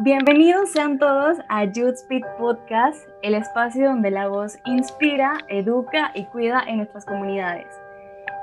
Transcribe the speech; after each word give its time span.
Bienvenidos 0.00 0.72
sean 0.72 0.98
todos 0.98 1.38
a 1.48 1.62
Youth 1.66 1.94
Speed 1.94 2.24
Podcast, 2.36 2.98
el 3.22 3.34
espacio 3.34 3.90
donde 3.90 4.10
la 4.10 4.26
voz 4.26 4.58
inspira, 4.64 5.34
educa 5.46 6.10
y 6.14 6.24
cuida 6.24 6.64
en 6.66 6.78
nuestras 6.78 7.04
comunidades. 7.04 7.68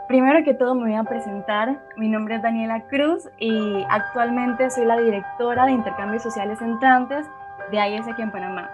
Primero 0.08 0.46
que 0.46 0.54
todo 0.54 0.76
me 0.76 0.84
voy 0.84 0.96
a 0.96 1.04
presentar, 1.04 1.78
mi 1.98 2.08
nombre 2.08 2.36
es 2.36 2.42
Daniela 2.42 2.88
Cruz 2.88 3.28
y 3.38 3.86
actualmente 3.90 4.70
soy 4.70 4.86
la 4.86 4.98
directora 4.98 5.66
de 5.66 5.74
intercambios 5.74 6.24
sociales 6.24 6.62
entrantes 6.62 7.28
de 7.70 7.78
IES 7.86 8.08
aquí 8.08 8.22
en 8.22 8.32
Panamá. 8.32 8.70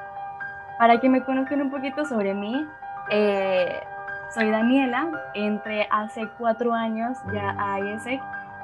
Para 0.78 1.00
que 1.00 1.10
me 1.10 1.24
conozcan 1.24 1.62
un 1.62 1.72
poquito 1.72 2.06
sobre 2.06 2.36
mí, 2.36 2.64
eh, 3.10 3.80
soy 4.36 4.52
Daniela, 4.52 5.10
entré 5.34 5.88
hace 5.90 6.30
cuatro 6.38 6.74
años 6.74 7.18
ya 7.34 7.56
a 7.58 7.80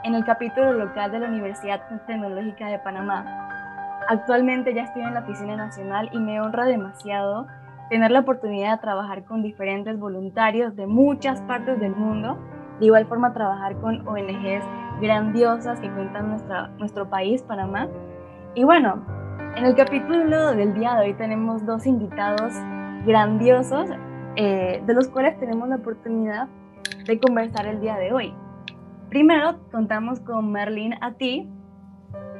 en 0.03 0.15
el 0.15 0.25
capítulo 0.25 0.73
local 0.73 1.11
de 1.11 1.19
la 1.19 1.27
Universidad 1.27 1.81
Tecnológica 2.05 2.67
de 2.67 2.77
Panamá. 2.77 3.42
Actualmente 4.07 4.73
ya 4.73 4.83
estoy 4.83 5.03
en 5.03 5.13
la 5.13 5.21
oficina 5.21 5.55
nacional 5.55 6.09
y 6.11 6.19
me 6.19 6.41
honra 6.41 6.65
demasiado 6.65 7.47
tener 7.89 8.11
la 8.11 8.19
oportunidad 8.19 8.75
de 8.75 8.81
trabajar 8.81 9.23
con 9.23 9.41
diferentes 9.41 9.97
voluntarios 9.99 10.75
de 10.75 10.87
muchas 10.87 11.41
partes 11.41 11.79
del 11.79 11.95
mundo, 11.95 12.37
de 12.79 12.87
igual 12.87 13.05
forma 13.05 13.33
trabajar 13.33 13.77
con 13.77 14.05
ONGs 14.07 14.63
grandiosas 15.01 15.79
que 15.79 15.89
cuentan 15.91 16.29
nuestra, 16.29 16.67
nuestro 16.79 17.09
país, 17.09 17.43
Panamá. 17.43 17.87
Y 18.55 18.63
bueno, 18.63 19.05
en 19.55 19.65
el 19.65 19.75
capítulo 19.75 20.53
del 20.53 20.73
día 20.73 20.95
de 20.95 21.07
hoy 21.07 21.13
tenemos 21.13 21.65
dos 21.65 21.85
invitados 21.85 22.53
grandiosos, 23.05 23.89
eh, 24.35 24.81
de 24.85 24.93
los 24.93 25.07
cuales 25.07 25.39
tenemos 25.39 25.69
la 25.69 25.75
oportunidad 25.75 26.47
de 27.05 27.19
conversar 27.19 27.67
el 27.67 27.79
día 27.79 27.95
de 27.97 28.11
hoy. 28.11 28.33
Primero, 29.09 29.59
contamos 29.71 30.19
con 30.21 30.51
Merlin 30.51 30.95
Ati, 31.01 31.47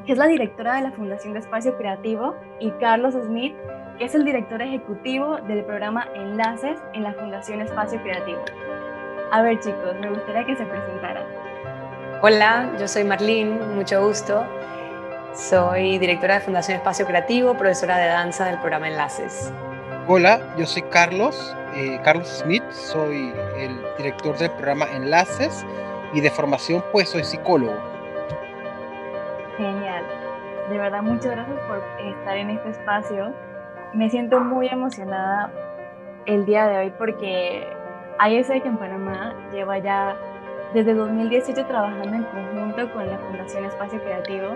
que 0.05 0.11
es 0.11 0.17
la 0.17 0.27
directora 0.27 0.75
de 0.75 0.81
la 0.81 0.91
Fundación 0.91 1.33
de 1.33 1.39
Espacio 1.39 1.77
Creativo, 1.77 2.35
y 2.59 2.71
Carlos 2.71 3.13
Smith, 3.13 3.55
que 3.97 4.05
es 4.05 4.15
el 4.15 4.25
director 4.25 4.61
ejecutivo 4.61 5.37
del 5.47 5.63
programa 5.63 6.07
Enlaces 6.15 6.77
en 6.93 7.03
la 7.03 7.13
Fundación 7.13 7.61
Espacio 7.61 8.01
Creativo. 8.01 8.41
A 9.31 9.41
ver 9.41 9.59
chicos, 9.59 9.95
me 10.01 10.09
gustaría 10.09 10.45
que 10.45 10.55
se 10.55 10.65
presentaran. 10.65 11.23
Hola, 12.21 12.71
yo 12.79 12.87
soy 12.87 13.03
Marlene, 13.03 13.51
mucho 13.75 14.05
gusto. 14.05 14.45
Soy 15.33 15.97
directora 15.97 16.35
de 16.35 16.41
Fundación 16.41 16.77
Espacio 16.77 17.05
Creativo, 17.05 17.53
profesora 17.57 17.97
de 17.97 18.07
danza 18.07 18.45
del 18.45 18.59
programa 18.59 18.89
Enlaces. 18.89 19.51
Hola, 20.07 20.41
yo 20.57 20.65
soy 20.65 20.81
Carlos, 20.83 21.55
eh, 21.75 21.99
Carlos 22.03 22.27
Smith, 22.27 22.63
soy 22.71 23.33
el 23.57 23.79
director 23.97 24.37
del 24.37 24.51
programa 24.51 24.85
Enlaces 24.93 25.65
y 26.13 26.19
de 26.19 26.29
formación 26.29 26.83
pues 26.91 27.09
soy 27.09 27.23
psicólogo. 27.23 27.92
De 30.69 30.77
verdad 30.77 31.01
muchas 31.01 31.31
gracias 31.31 31.59
por 31.67 31.81
estar 31.99 32.37
en 32.37 32.51
este 32.51 32.69
espacio. 32.69 33.33
Me 33.93 34.09
siento 34.09 34.39
muy 34.39 34.67
emocionada 34.67 35.51
el 36.25 36.45
día 36.45 36.67
de 36.67 36.77
hoy 36.77 36.93
porque 36.97 37.67
ISEC 38.19 38.65
en 38.65 38.77
Panamá 38.77 39.33
lleva 39.51 39.77
ya 39.79 40.15
desde 40.73 40.93
2018 40.93 41.65
trabajando 41.65 42.15
en 42.15 42.23
conjunto 42.23 42.91
con 42.93 43.07
la 43.07 43.17
Fundación 43.19 43.65
Espacio 43.65 44.01
Creativo 44.01 44.53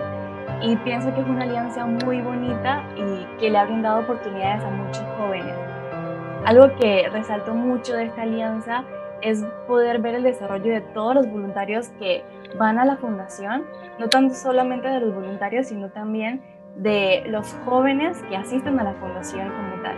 y 0.61 0.75
pienso 0.77 1.13
que 1.13 1.21
es 1.21 1.27
una 1.27 1.43
alianza 1.43 1.85
muy 1.85 2.21
bonita 2.21 2.83
y 2.95 3.25
que 3.39 3.51
le 3.51 3.57
ha 3.57 3.65
brindado 3.65 3.99
oportunidades 3.99 4.63
a 4.63 4.69
muchos 4.69 5.03
jóvenes. 5.17 5.55
Algo 6.45 6.73
que 6.79 7.09
resaltó 7.11 7.53
mucho 7.53 7.95
de 7.95 8.05
esta 8.05 8.21
alianza 8.21 8.83
es 9.21 9.43
poder 9.67 9.99
ver 9.99 10.15
el 10.15 10.23
desarrollo 10.23 10.71
de 10.71 10.81
todos 10.81 11.15
los 11.15 11.29
voluntarios 11.29 11.89
que 11.99 12.23
van 12.57 12.79
a 12.79 12.85
la 12.85 12.97
fundación, 12.97 13.63
no 13.99 14.07
tanto 14.07 14.33
solamente 14.33 14.87
de 14.87 14.99
los 14.99 15.13
voluntarios, 15.13 15.67
sino 15.67 15.89
también 15.89 16.41
de 16.75 17.23
los 17.27 17.53
jóvenes 17.65 18.21
que 18.29 18.35
asisten 18.35 18.79
a 18.79 18.83
la 18.83 18.93
fundación 18.93 19.49
como 19.49 19.81
tal. 19.83 19.95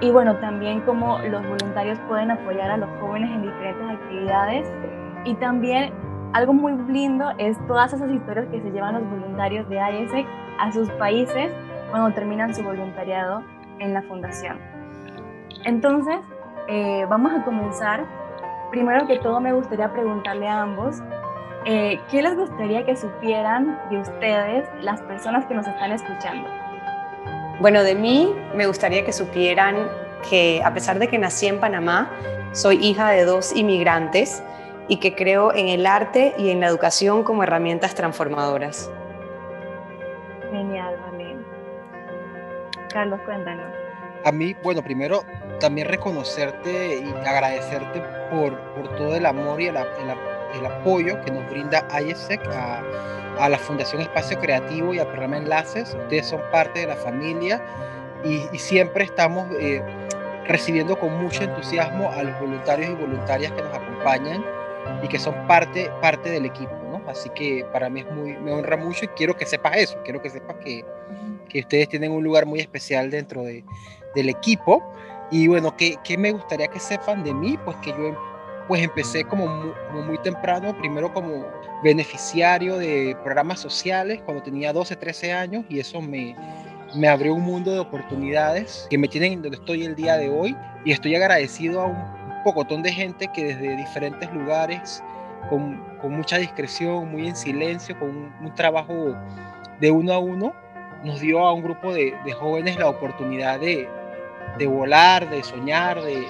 Y 0.00 0.10
bueno, 0.10 0.36
también 0.36 0.80
cómo 0.82 1.18
los 1.18 1.46
voluntarios 1.46 1.98
pueden 2.08 2.30
apoyar 2.30 2.70
a 2.70 2.76
los 2.76 2.88
jóvenes 3.00 3.30
en 3.30 3.42
diferentes 3.42 3.90
actividades 3.90 4.72
y 5.24 5.34
también 5.34 5.92
algo 6.32 6.52
muy 6.52 6.72
lindo 6.90 7.32
es 7.38 7.58
todas 7.66 7.92
esas 7.92 8.10
historias 8.10 8.46
que 8.46 8.60
se 8.62 8.70
llevan 8.70 8.94
los 8.94 9.10
voluntarios 9.10 9.68
de 9.68 9.76
IESEC 9.76 10.26
a 10.58 10.72
sus 10.72 10.88
países 10.92 11.52
cuando 11.90 12.14
terminan 12.14 12.54
su 12.54 12.62
voluntariado 12.62 13.42
en 13.80 13.92
la 13.92 14.02
fundación. 14.02 14.58
Entonces, 15.64 16.16
eh, 16.68 17.04
vamos 17.08 17.32
a 17.32 17.44
comenzar. 17.44 18.04
Primero 18.70 19.06
que 19.06 19.18
todo, 19.18 19.40
me 19.40 19.52
gustaría 19.52 19.92
preguntarle 19.92 20.46
a 20.46 20.62
ambos, 20.62 21.02
eh, 21.64 22.00
¿qué 22.08 22.22
les 22.22 22.36
gustaría 22.36 22.86
que 22.86 22.96
supieran 22.96 23.80
de 23.90 23.98
ustedes 23.98 24.68
las 24.80 25.00
personas 25.02 25.44
que 25.46 25.54
nos 25.54 25.66
están 25.66 25.90
escuchando? 25.90 26.48
Bueno, 27.60 27.82
de 27.82 27.96
mí 27.96 28.32
me 28.54 28.66
gustaría 28.66 29.04
que 29.04 29.12
supieran 29.12 29.88
que 30.28 30.62
a 30.64 30.72
pesar 30.72 31.00
de 31.00 31.08
que 31.08 31.18
nací 31.18 31.48
en 31.48 31.58
Panamá, 31.58 32.10
soy 32.52 32.76
hija 32.76 33.10
de 33.10 33.24
dos 33.24 33.54
inmigrantes 33.54 34.42
y 34.86 34.98
que 34.98 35.14
creo 35.16 35.52
en 35.52 35.68
el 35.68 35.84
arte 35.84 36.34
y 36.38 36.50
en 36.50 36.60
la 36.60 36.68
educación 36.68 37.24
como 37.24 37.42
herramientas 37.42 37.94
transformadoras. 37.94 38.90
Genial, 40.50 40.96
Marlene. 41.00 41.42
Carlos, 42.92 43.20
cuéntanos. 43.24 43.66
A 44.24 44.32
mí, 44.32 44.54
bueno, 44.62 44.82
primero 44.82 45.22
también 45.60 45.88
reconocerte 45.88 47.02
y 47.04 47.26
agradecerte 47.26 48.02
por, 48.30 48.58
por 48.74 48.96
todo 48.96 49.14
el 49.14 49.26
amor 49.26 49.60
y 49.60 49.66
el, 49.66 49.76
el, 49.76 50.66
apoyo 50.66 51.20
que 51.24 51.30
nos 51.30 51.48
brinda 51.48 51.86
IESEC 52.00 52.44
a, 52.48 52.82
a, 53.38 53.48
la 53.48 53.58
Fundación 53.58 54.02
Espacio 54.02 54.38
Creativo 54.40 54.92
y 54.92 54.98
al 54.98 55.06
programa 55.06 55.36
Enlaces. 55.36 55.94
Ustedes 55.94 56.26
son 56.26 56.40
parte 56.50 56.80
de 56.80 56.86
la 56.88 56.96
familia 56.96 57.62
y, 58.24 58.42
y 58.52 58.58
siempre 58.58 59.04
estamos 59.04 59.46
eh, 59.60 59.82
recibiendo 60.46 60.98
con 60.98 61.22
mucho 61.22 61.44
entusiasmo 61.44 62.10
a 62.10 62.22
los 62.22 62.38
voluntarios 62.40 62.90
y 62.90 62.94
voluntarias 62.94 63.52
que 63.52 63.62
nos 63.62 63.74
acompañan 63.74 64.44
y 65.02 65.08
que 65.08 65.18
son 65.18 65.34
parte, 65.46 65.90
parte 66.00 66.30
del 66.30 66.46
equipo, 66.46 66.72
¿no? 66.90 67.00
Así 67.08 67.30
que 67.30 67.64
para 67.72 67.88
mí 67.88 68.00
es 68.00 68.10
muy, 68.10 68.36
me 68.36 68.52
honra 68.52 68.76
mucho 68.76 69.04
y 69.04 69.08
quiero 69.08 69.36
que 69.36 69.46
sepas 69.46 69.76
eso, 69.76 69.98
quiero 70.04 70.20
que 70.20 70.30
sepas 70.30 70.56
que, 70.56 70.84
que 71.48 71.60
ustedes 71.60 71.88
tienen 71.88 72.12
un 72.12 72.24
lugar 72.24 72.46
muy 72.46 72.60
especial 72.60 73.10
dentro 73.10 73.42
de, 73.42 73.64
del 74.14 74.28
equipo. 74.28 74.82
Y 75.30 75.46
bueno, 75.46 75.76
¿qué, 75.76 75.96
¿qué, 76.02 76.18
me 76.18 76.32
gustaría 76.32 76.68
que 76.68 76.80
sepan 76.80 77.22
de 77.22 77.32
mí? 77.32 77.58
Pues 77.64 77.76
que 77.78 77.90
yo 77.90 78.18
pues 78.66 78.82
empecé 78.82 79.24
como 79.24 79.46
muy, 79.46 79.72
como 79.88 80.02
muy 80.02 80.18
temprano, 80.18 80.76
primero 80.78 81.12
como 81.12 81.44
beneficiario 81.82 82.78
de 82.78 83.16
programas 83.24 83.58
sociales 83.58 84.20
cuando 84.24 84.42
tenía 84.42 84.72
12, 84.72 84.94
13 84.96 85.32
años 85.32 85.64
y 85.68 85.80
eso 85.80 86.00
me, 86.00 86.36
me 86.94 87.08
abrió 87.08 87.34
un 87.34 87.42
mundo 87.42 87.72
de 87.72 87.80
oportunidades 87.80 88.86
que 88.90 88.98
me 88.98 89.08
tienen 89.08 89.42
donde 89.42 89.56
estoy 89.56 89.84
el 89.84 89.96
día 89.96 90.16
de 90.16 90.28
hoy 90.28 90.56
y 90.84 90.92
estoy 90.92 91.14
agradecido 91.16 91.82
a 91.82 91.86
un 91.86 91.96
pocotón 92.44 92.82
de 92.82 92.92
gente 92.92 93.28
que 93.34 93.44
desde 93.44 93.76
diferentes 93.76 94.32
lugares, 94.32 95.02
con, 95.48 95.82
con 96.00 96.12
mucha 96.12 96.38
discreción, 96.38 97.10
muy 97.10 97.28
en 97.28 97.36
silencio, 97.36 97.98
con 97.98 98.08
un, 98.08 98.32
un, 98.40 98.54
trabajo 98.54 99.16
de 99.80 99.90
uno 99.90 100.12
a 100.12 100.18
uno, 100.18 100.54
nos 101.04 101.20
dio 101.20 101.40
a 101.40 101.52
un 101.52 101.62
grupo 101.62 101.92
de, 101.92 102.14
de 102.24 102.32
jóvenes 102.32 102.76
la 102.78 102.88
oportunidad 102.88 103.58
de, 103.58 103.88
de, 104.58 104.66
volar, 104.66 105.28
de 105.30 105.42
soñar, 105.42 106.00
de, 106.02 106.26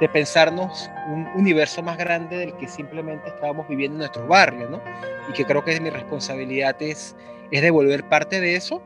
de, 0.00 0.08
pensarnos 0.08 0.90
un 1.06 1.28
universo 1.36 1.80
más 1.80 1.96
grande 1.96 2.36
del 2.36 2.56
que 2.56 2.66
simplemente 2.66 3.28
estábamos 3.28 3.68
viviendo 3.68 3.94
en 3.94 3.98
nuestro 4.00 4.26
barrio, 4.26 4.68
¿no? 4.68 4.80
Y 5.28 5.32
que 5.32 5.44
creo 5.44 5.64
que 5.64 5.80
mi 5.80 5.90
responsabilidad 5.90 6.74
es, 6.80 7.14
es 7.52 7.62
devolver 7.62 8.08
parte 8.08 8.40
de 8.40 8.56
eso 8.56 8.82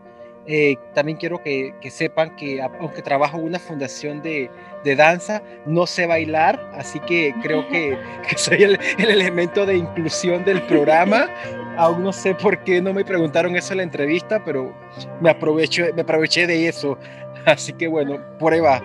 eh, 0.48 0.76
también 0.94 1.18
quiero 1.18 1.42
que, 1.42 1.74
que, 1.80 1.90
sepan 1.90 2.36
que 2.36 2.62
aunque 2.62 3.02
trabajo 3.02 3.36
en 3.36 3.44
una 3.44 3.58
fundación 3.58 4.22
de, 4.22 4.48
de, 4.84 4.94
danza, 4.94 5.42
no 5.66 5.88
sé 5.88 6.06
bailar, 6.06 6.70
así 6.74 7.00
que 7.00 7.34
creo 7.42 7.66
que, 7.66 7.98
que 8.28 8.38
soy 8.38 8.62
el, 8.62 8.78
el, 8.98 9.10
elemento 9.10 9.66
de 9.66 9.76
inclusión 9.76 10.44
del 10.44 10.62
programa. 10.62 11.28
Aún 11.76 12.04
no 12.04 12.12
sé 12.12 12.34
por 12.34 12.62
qué 12.62 12.80
no 12.80 12.94
me 12.94 13.04
preguntaron 13.04 13.56
eso 13.56 13.72
en 13.72 13.78
la 13.78 13.82
entrevista, 13.82 14.42
pero 14.44 14.72
me, 15.20 15.30
aprovecho, 15.30 15.84
me 15.94 16.02
aproveché 16.02 16.46
de 16.46 16.68
eso. 16.68 16.96
Así 17.46 17.72
que 17.72 17.88
bueno, 17.88 18.18
por 18.38 18.52
ahí 18.52 18.60
va. 18.60 18.80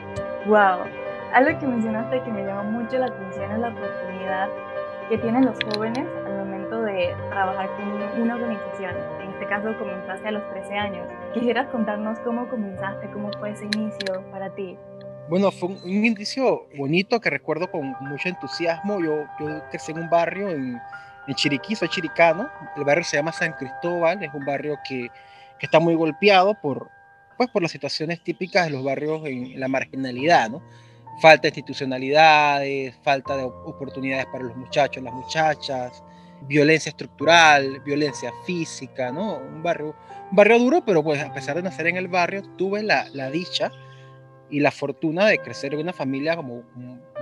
Wow, 0.46 0.86
algo 1.34 1.60
que 1.60 1.68
mencionaste 1.68 2.22
que 2.24 2.32
me 2.32 2.44
llama 2.44 2.64
mucho 2.64 2.98
la 2.98 3.08
atención 3.08 3.52
es 3.52 3.60
la 3.60 3.70
oportunidad 3.70 4.50
que 5.10 5.18
tienen 5.18 5.46
los 5.46 5.58
jóvenes 5.66 6.08
al 6.26 6.38
momento 6.38 6.82
de 6.84 7.14
trabajar 7.30 7.70
con 7.76 8.22
una 8.22 8.36
organización 8.36 8.96
este 9.42 9.56
caso 9.56 9.76
comenzaste 9.80 10.28
a 10.28 10.32
los 10.34 10.48
13 10.52 10.78
años. 10.78 11.08
¿Quisieras 11.34 11.68
contarnos 11.70 12.20
cómo 12.20 12.48
comenzaste, 12.48 13.10
cómo 13.10 13.32
fue 13.40 13.50
ese 13.50 13.66
inicio 13.66 14.24
para 14.30 14.52
ti? 14.52 14.78
Bueno, 15.30 15.50
fue 15.50 15.70
un, 15.70 15.80
un 15.84 16.06
inicio 16.06 16.68
bonito 16.78 17.20
que 17.20 17.32
recuerdo 17.32 17.72
con 17.72 17.96
mucho 18.02 18.30
entusiasmo. 18.30 19.00
Yo, 19.00 19.24
yo 19.40 19.64
crecí 19.72 19.94
en 19.94 19.98
un 19.98 20.10
barrio 20.12 20.48
en, 20.48 20.80
en 21.26 21.34
Chiriquí, 21.34 21.76
soy 21.76 21.88
chiricano. 21.88 22.52
El 22.78 22.84
barrio 22.84 23.04
se 23.04 23.18
llama 23.18 23.32
San 23.32 23.54
Cristóbal, 23.54 24.22
es 24.24 24.32
un 24.32 24.46
barrio 24.46 24.78
que, 24.88 25.10
que 25.58 25.66
está 25.66 25.80
muy 25.80 25.96
golpeado 25.96 26.54
por, 26.54 26.92
pues, 27.42 27.54
por 27.54 27.64
las 27.64 27.72
situaciones 27.72 28.24
típicas 28.24 28.66
de 28.66 28.72
los 28.72 28.84
barrios 28.84 29.26
en, 29.26 29.60
la 29.60 29.68
marginalidad, 29.68 30.52
¿no? 30.52 30.62
Falta 31.20 31.44
de 31.44 31.48
institucionalidades, 31.48 32.96
falta 33.02 33.36
de 33.36 33.44
oportunidades 33.44 34.28
para 34.28 34.44
los 34.44 34.56
muchachos, 34.56 35.02
las 35.02 35.14
muchachas, 35.14 36.04
violencia 36.44 36.92
estructural, 36.92 37.80
violencia 37.80 38.32
física, 38.46 39.12
¿no? 39.12 39.38
Un 39.38 39.64
barrio, 39.64 39.96
barrio 40.32 40.60
duro, 40.60 40.86
pero 40.86 41.04
pues 41.04 41.20
a 41.24 41.34
pesar 41.34 41.56
de 41.56 41.64
nacer 41.64 41.88
en 41.88 41.98
el 41.98 42.08
barrio, 42.08 42.44
tuve 42.58 42.84
la, 42.84 43.10
la 43.12 43.32
dicha 43.32 43.72
y 44.52 44.60
la 44.60 44.70
fortuna 44.70 45.26
de 45.26 45.40
crecer 45.40 45.74
en 45.74 45.80
una 45.80 45.94
familia 45.94 46.36
como 46.36 46.62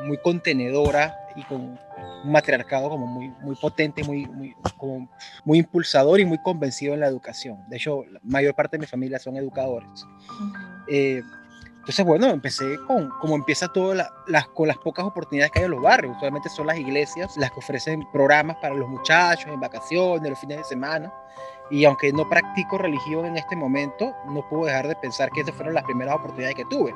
muy 0.04 0.18
contenedora 0.18 1.16
y 1.38 1.44
con 1.44 1.80
un 2.24 2.32
matriarcado 2.32 2.90
como 2.90 3.08
muy, 3.08 3.30
muy 3.42 3.56
potente, 3.56 4.04
muy, 4.04 4.26
muy, 4.28 4.56
como 4.78 5.10
muy 5.46 5.60
impulsador 5.60 6.20
y 6.20 6.26
muy 6.26 6.38
convencido 6.40 6.94
en 6.94 7.00
la 7.02 7.08
educación. 7.08 7.58
De 7.70 7.78
hecho, 7.78 8.04
la 8.12 8.20
mayor 8.24 8.56
parte 8.56 8.78
de 8.78 8.82
mi 8.82 8.88
familia 8.88 9.20
son 9.20 9.38
educadores. 9.38 10.06
eh, 10.88 11.22
entonces, 11.80 12.06
bueno, 12.06 12.28
empecé 12.28 12.78
con 12.86 13.10
como 13.20 13.36
empieza 13.36 13.68
todo 13.68 13.96
las, 13.96 14.48
con 14.54 14.68
las 14.68 14.78
pocas 14.78 15.06
oportunidades 15.06 15.52
que 15.52 15.60
hay 15.60 15.66
en 15.66 15.72
los 15.72 15.82
barrios. 15.82 16.16
Usualmente 16.18 16.50
son 16.50 16.68
las 16.68 16.78
iglesias 16.78 17.36
las 17.38 17.52
que 17.52 17.60
ofrecen 17.60 18.06
programas 18.12 18.58
para 18.58 18.76
los 18.76 18.88
muchachos 18.88 19.48
en 19.48 19.60
vacaciones, 19.60 20.30
los 20.30 20.40
fines 20.40 20.58
de 20.58 20.64
semana. 20.66 21.12
Y 21.72 21.86
aunque 21.86 22.12
no 22.12 22.28
practico 22.28 22.78
religión 22.78 23.26
en 23.26 23.38
este 23.38 23.56
momento, 23.56 24.14
no 24.28 24.48
puedo 24.50 24.66
dejar 24.66 24.88
de 24.88 24.96
pensar 24.96 25.30
que 25.32 25.42
esas 25.42 25.56
fueron 25.56 25.74
las 25.74 25.84
primeras 25.84 26.16
oportunidades 26.16 26.56
que 26.56 26.66
tuve. 26.66 26.94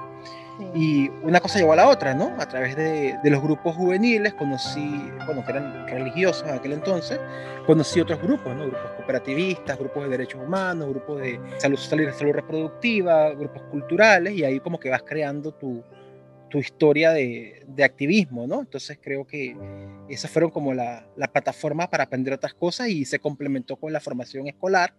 Y 0.75 1.09
una 1.23 1.39
cosa 1.39 1.57
llevó 1.57 1.73
a 1.73 1.75
la 1.75 1.87
otra, 1.87 2.13
¿no? 2.13 2.35
A 2.37 2.47
través 2.47 2.75
de, 2.75 3.17
de, 3.23 3.29
los 3.31 3.41
grupos 3.41 3.75
juveniles 3.75 4.35
conocí, 4.35 5.11
bueno, 5.25 5.43
que 5.43 5.51
eran 5.51 5.87
religiosos 5.87 6.47
en 6.47 6.55
aquel 6.55 6.73
entonces, 6.73 7.19
conocí 7.65 7.99
otros 7.99 8.21
grupos, 8.21 8.55
¿no? 8.55 8.65
Grupos 8.65 8.91
cooperativistas, 8.97 9.79
grupos 9.79 10.03
de 10.03 10.09
derechos 10.09 10.41
humanos, 10.43 10.89
grupos 10.89 11.21
de 11.21 11.39
salud, 11.57 11.77
salud, 11.77 12.07
salud 12.11 12.33
reproductiva, 12.33 13.31
grupos 13.31 13.63
culturales, 13.63 14.33
y 14.33 14.43
ahí 14.43 14.59
como 14.59 14.72
que 14.79 14.89
vas 14.89 15.03
creando 15.03 15.53
tu, 15.53 15.83
tu 16.53 16.59
historia 16.59 17.11
de, 17.11 17.63
de, 17.67 17.83
activismo, 17.83 18.45
¿no? 18.45 18.61
Entonces 18.61 18.99
creo 19.01 19.25
que 19.25 19.57
esas 20.07 20.29
fueron 20.29 20.51
como 20.51 20.71
la, 20.71 21.03
la, 21.15 21.27
plataforma 21.27 21.89
para 21.89 22.03
aprender 22.03 22.31
otras 22.31 22.53
cosas 22.53 22.89
y 22.89 23.05
se 23.05 23.17
complementó 23.17 23.75
con 23.75 23.91
la 23.91 23.99
formación 23.99 24.47
escolar, 24.47 24.93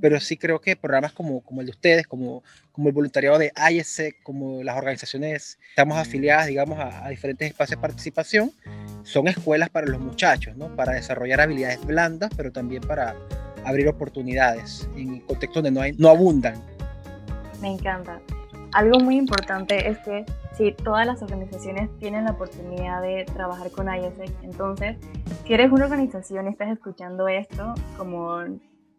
pero 0.00 0.18
sí 0.20 0.38
creo 0.38 0.58
que 0.58 0.74
programas 0.74 1.12
como, 1.12 1.42
como 1.42 1.60
el 1.60 1.66
de 1.66 1.72
ustedes, 1.72 2.06
como, 2.06 2.42
como 2.72 2.88
el 2.88 2.94
voluntariado 2.94 3.38
de 3.38 3.52
IESEC, 3.70 4.22
como 4.22 4.62
las 4.62 4.78
organizaciones, 4.78 5.58
estamos 5.68 5.98
afiliadas, 5.98 6.46
digamos, 6.46 6.78
a, 6.78 7.04
a, 7.04 7.10
diferentes 7.10 7.46
espacios 7.46 7.76
de 7.76 7.82
participación, 7.82 8.52
son 9.02 9.28
escuelas 9.28 9.68
para 9.68 9.86
los 9.86 10.00
muchachos, 10.00 10.56
¿no? 10.56 10.74
Para 10.76 10.94
desarrollar 10.94 11.42
habilidades 11.42 11.84
blandas, 11.84 12.30
pero 12.34 12.50
también 12.50 12.80
para 12.80 13.14
abrir 13.66 13.86
oportunidades 13.86 14.88
en 14.96 15.20
contextos 15.20 15.62
donde 15.62 15.72
no, 15.72 15.82
hay, 15.82 15.92
no 15.92 16.08
abundan. 16.08 16.54
Me 17.60 17.72
encanta. 17.72 18.18
Algo 18.76 19.00
muy 19.00 19.16
importante 19.16 19.88
es 19.88 19.96
que 20.00 20.26
si 20.52 20.70
todas 20.70 21.06
las 21.06 21.22
organizaciones 21.22 21.88
tienen 21.98 22.24
la 22.24 22.32
oportunidad 22.32 23.00
de 23.00 23.24
trabajar 23.24 23.70
con 23.70 23.88
ISEC, 23.88 24.30
entonces 24.42 24.98
si 25.46 25.54
eres 25.54 25.72
una 25.72 25.86
organización 25.86 26.44
y 26.44 26.50
estás 26.50 26.68
escuchando 26.68 27.26
esto, 27.26 27.72
como 27.96 28.36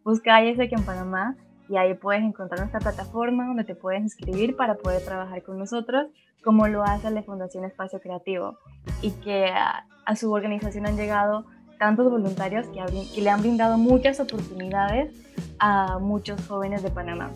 busca 0.03 0.43
ISEC 0.43 0.73
en 0.73 0.83
Panamá 0.83 1.35
y 1.69 1.77
ahí 1.77 1.93
puedes 1.93 2.23
encontrar 2.23 2.61
nuestra 2.61 2.79
plataforma 2.79 3.45
donde 3.45 3.65
te 3.65 3.75
puedes 3.75 4.01
inscribir 4.01 4.55
para 4.55 4.77
poder 4.77 5.05
trabajar 5.05 5.43
con 5.43 5.59
nosotros, 5.59 6.07
como 6.43 6.67
lo 6.67 6.81
hace 6.81 7.11
la 7.11 7.21
Fundación 7.21 7.63
Espacio 7.63 8.01
Creativo 8.01 8.57
y 9.03 9.11
que 9.11 9.45
a, 9.45 9.85
su 10.15 10.33
organización 10.33 10.87
han 10.87 10.97
llegado 10.97 11.45
tantos 11.77 12.09
voluntarios 12.09 12.65
que 12.69 13.21
le 13.21 13.29
han 13.29 13.41
brindado 13.41 13.77
muchas 13.77 14.19
oportunidades 14.19 15.13
a 15.59 15.99
muchos 15.99 16.47
jóvenes 16.47 16.81
de 16.81 16.89
Panamá. 16.89 17.29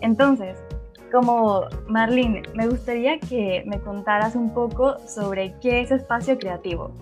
Entonces, 0.00 0.56
como 1.10 1.66
Marlene, 1.86 2.42
me 2.54 2.66
gustaría 2.68 3.18
que 3.18 3.62
me 3.66 3.80
contaras 3.80 4.34
un 4.34 4.54
poco 4.54 4.96
sobre 5.08 5.54
qué 5.60 5.80
es 5.80 5.90
Espacio 5.90 6.38
Creativo. 6.38 6.92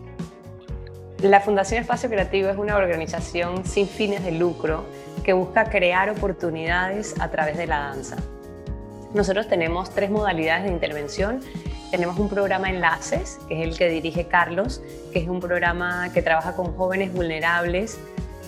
La 1.23 1.41
Fundación 1.41 1.81
Espacio 1.81 2.09
Creativo 2.09 2.49
es 2.49 2.57
una 2.57 2.77
organización 2.77 3.65
sin 3.65 3.89
fines 3.89 4.25
de 4.25 4.33
lucro 4.33 4.85
que 5.25 5.33
busca 5.33 5.65
crear 5.65 6.11
oportunidades 6.11 7.21
a 7.21 7.31
través 7.31 7.57
de 7.57 7.67
la 7.67 7.81
danza. 7.81 8.17
Nosotros 9.15 9.49
tenemos 9.49 9.91
tres 9.91 10.11
modalidades 10.11 10.65
de 10.65 10.71
intervención. 10.71 11.41
Tenemos 11.91 12.19
un 12.19 12.29
programa 12.29 12.71
Enlaces, 12.71 13.41
que 13.49 13.63
es 13.63 13.69
el 13.69 13.77
que 13.77 13.89
dirige 13.89 14.27
Carlos, 14.27 14.83
que 15.13 15.21
es 15.21 15.29
un 15.29 15.41
programa 15.41 16.13
que 16.13 16.23
trabaja 16.23 16.55
con 16.55 16.77
jóvenes 16.77 17.13
vulnerables 17.13 17.99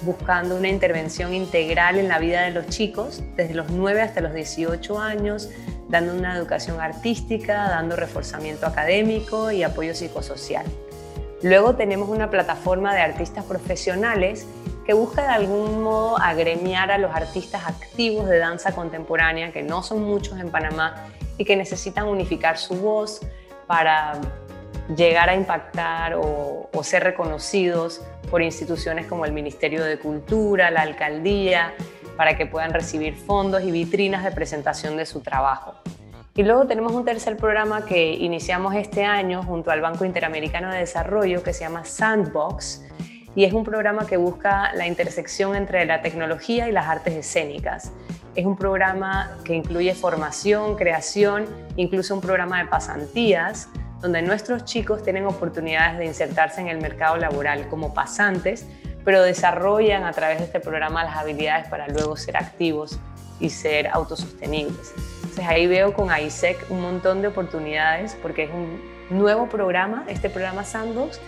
buscando 0.02 0.56
una 0.56 0.68
intervención 0.68 1.34
integral 1.34 1.98
en 1.98 2.08
la 2.08 2.18
vida 2.18 2.42
de 2.42 2.50
los 2.50 2.66
chicos, 2.68 3.22
desde 3.36 3.54
los 3.54 3.70
9 3.70 4.00
hasta 4.00 4.20
los 4.20 4.32
18 4.32 4.98
años, 4.98 5.50
dando 5.88 6.14
una 6.14 6.36
educación 6.36 6.80
artística, 6.80 7.68
dando 7.68 7.96
reforzamiento 7.96 8.66
académico 8.66 9.50
y 9.50 9.62
apoyo 9.62 9.94
psicosocial. 9.94 10.64
Luego 11.42 11.74
tenemos 11.74 12.08
una 12.08 12.30
plataforma 12.30 12.94
de 12.94 13.00
artistas 13.00 13.44
profesionales 13.44 14.46
que 14.84 14.92
busca 14.92 15.22
de 15.22 15.28
algún 15.28 15.82
modo 15.82 16.18
agremiar 16.18 16.90
a 16.90 16.98
los 16.98 17.14
artistas 17.14 17.62
activos 17.66 18.28
de 18.28 18.38
danza 18.38 18.72
contemporánea, 18.72 19.52
que 19.52 19.62
no 19.62 19.82
son 19.82 20.02
muchos 20.02 20.38
en 20.38 20.50
Panamá 20.50 21.06
y 21.38 21.44
que 21.44 21.56
necesitan 21.56 22.06
unificar 22.06 22.58
su 22.58 22.74
voz 22.74 23.20
para 23.66 24.20
llegar 24.96 25.28
a 25.28 25.34
impactar 25.34 26.14
o, 26.16 26.68
ser 26.82 27.04
reconocidos 27.04 28.00
por 28.30 28.40
instituciones 28.40 29.06
como 29.06 29.26
el 29.26 29.32
Ministerio 29.32 29.84
de 29.84 29.98
Cultura, 29.98 30.70
la 30.70 30.80
Alcaldía, 30.80 31.74
para 32.16 32.38
que 32.38 32.46
puedan 32.46 32.72
recibir 32.72 33.14
fondos 33.14 33.62
y 33.62 33.70
vitrinas 33.70 34.24
de 34.24 34.32
presentación 34.32 34.96
de 34.96 35.04
su 35.04 35.20
trabajo. 35.20 35.74
Y 36.34 36.42
luego 36.42 36.66
tenemos 36.66 36.92
un 36.92 37.04
tercer 37.04 37.36
programa 37.36 37.84
que 37.84 38.12
iniciamos 38.14 38.74
este 38.74 39.04
año 39.04 39.42
junto 39.42 39.70
al 39.70 39.82
Banco 39.82 40.06
Interamericano 40.06 40.72
de 40.72 40.78
Desarrollo 40.78 41.42
que 41.42 41.52
se 41.52 41.60
llama 41.60 41.84
Sandbox 41.84 42.82
y 43.34 43.44
es 43.44 43.52
un 43.52 43.62
programa 43.62 44.06
que 44.06 44.16
busca 44.16 44.72
la 44.74 44.86
intersección 44.86 45.54
entre 45.54 45.84
la 45.84 46.00
tecnología 46.00 46.68
y 46.68 46.72
las 46.72 46.86
artes 46.86 47.14
escénicas. 47.14 47.92
Es 48.34 48.46
un 48.46 48.56
programa 48.56 49.36
que 49.44 49.54
incluye 49.54 49.94
formación, 49.94 50.76
creación, 50.76 51.44
incluso 51.76 52.14
un 52.14 52.20
programa 52.22 52.62
de 52.62 52.68
pasantías 52.68 53.68
donde 54.00 54.22
nuestros 54.22 54.64
chicos 54.64 55.02
tienen 55.02 55.26
oportunidades 55.26 55.98
de 55.98 56.06
insertarse 56.06 56.60
en 56.60 56.68
el 56.68 56.80
mercado 56.80 57.16
laboral 57.16 57.68
como 57.68 57.92
pasantes, 57.92 58.66
pero 59.04 59.22
desarrollan 59.22 60.04
a 60.04 60.12
través 60.12 60.38
de 60.38 60.44
este 60.44 60.60
programa 60.60 61.04
las 61.04 61.16
habilidades 61.16 61.68
para 61.68 61.88
luego 61.88 62.16
ser 62.16 62.36
activos 62.36 62.98
y 63.38 63.50
ser 63.50 63.88
autosostenibles. 63.88 64.92
Entonces 65.16 65.46
ahí 65.46 65.66
veo 65.66 65.92
con 65.92 66.10
AISEC 66.10 66.70
un 66.70 66.82
montón 66.82 67.22
de 67.22 67.28
oportunidades 67.28 68.16
porque 68.20 68.44
es 68.44 68.50
un 68.50 68.80
nuevo 69.10 69.48
programa, 69.48 70.04
este 70.08 70.30
programa 70.30 70.64
Sandbox, 70.64 71.20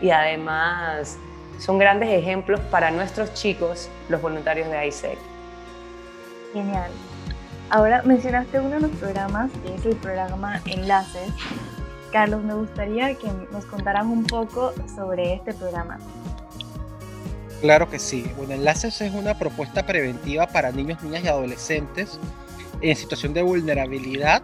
y 0.00 0.10
además 0.10 1.16
son 1.58 1.78
grandes 1.78 2.10
ejemplos 2.10 2.60
para 2.70 2.90
nuestros 2.90 3.32
chicos, 3.34 3.88
los 4.08 4.20
voluntarios 4.20 4.68
de 4.68 4.76
AISEC. 4.76 5.18
Genial. 6.52 6.90
Ahora 7.70 8.02
mencionaste 8.02 8.60
uno 8.60 8.76
de 8.76 8.80
los 8.80 8.90
programas, 8.92 9.50
que 9.64 9.74
es 9.74 9.84
el 9.86 9.96
programa 9.96 10.60
Enlaces, 10.66 11.32
Carlos, 12.16 12.42
me 12.44 12.54
gustaría 12.54 13.12
que 13.12 13.28
nos 13.52 13.66
contaras 13.66 14.06
un 14.06 14.24
poco 14.24 14.72
sobre 14.94 15.34
este 15.34 15.52
programa. 15.52 15.98
Claro 17.60 17.90
que 17.90 17.98
sí. 17.98 18.24
Bueno, 18.38 18.54
Enlaces 18.54 19.02
es 19.02 19.12
una 19.12 19.38
propuesta 19.38 19.84
preventiva 19.84 20.46
para 20.46 20.72
niños, 20.72 21.02
niñas 21.02 21.24
y 21.24 21.28
adolescentes 21.28 22.18
en 22.80 22.96
situación 22.96 23.34
de 23.34 23.42
vulnerabilidad 23.42 24.42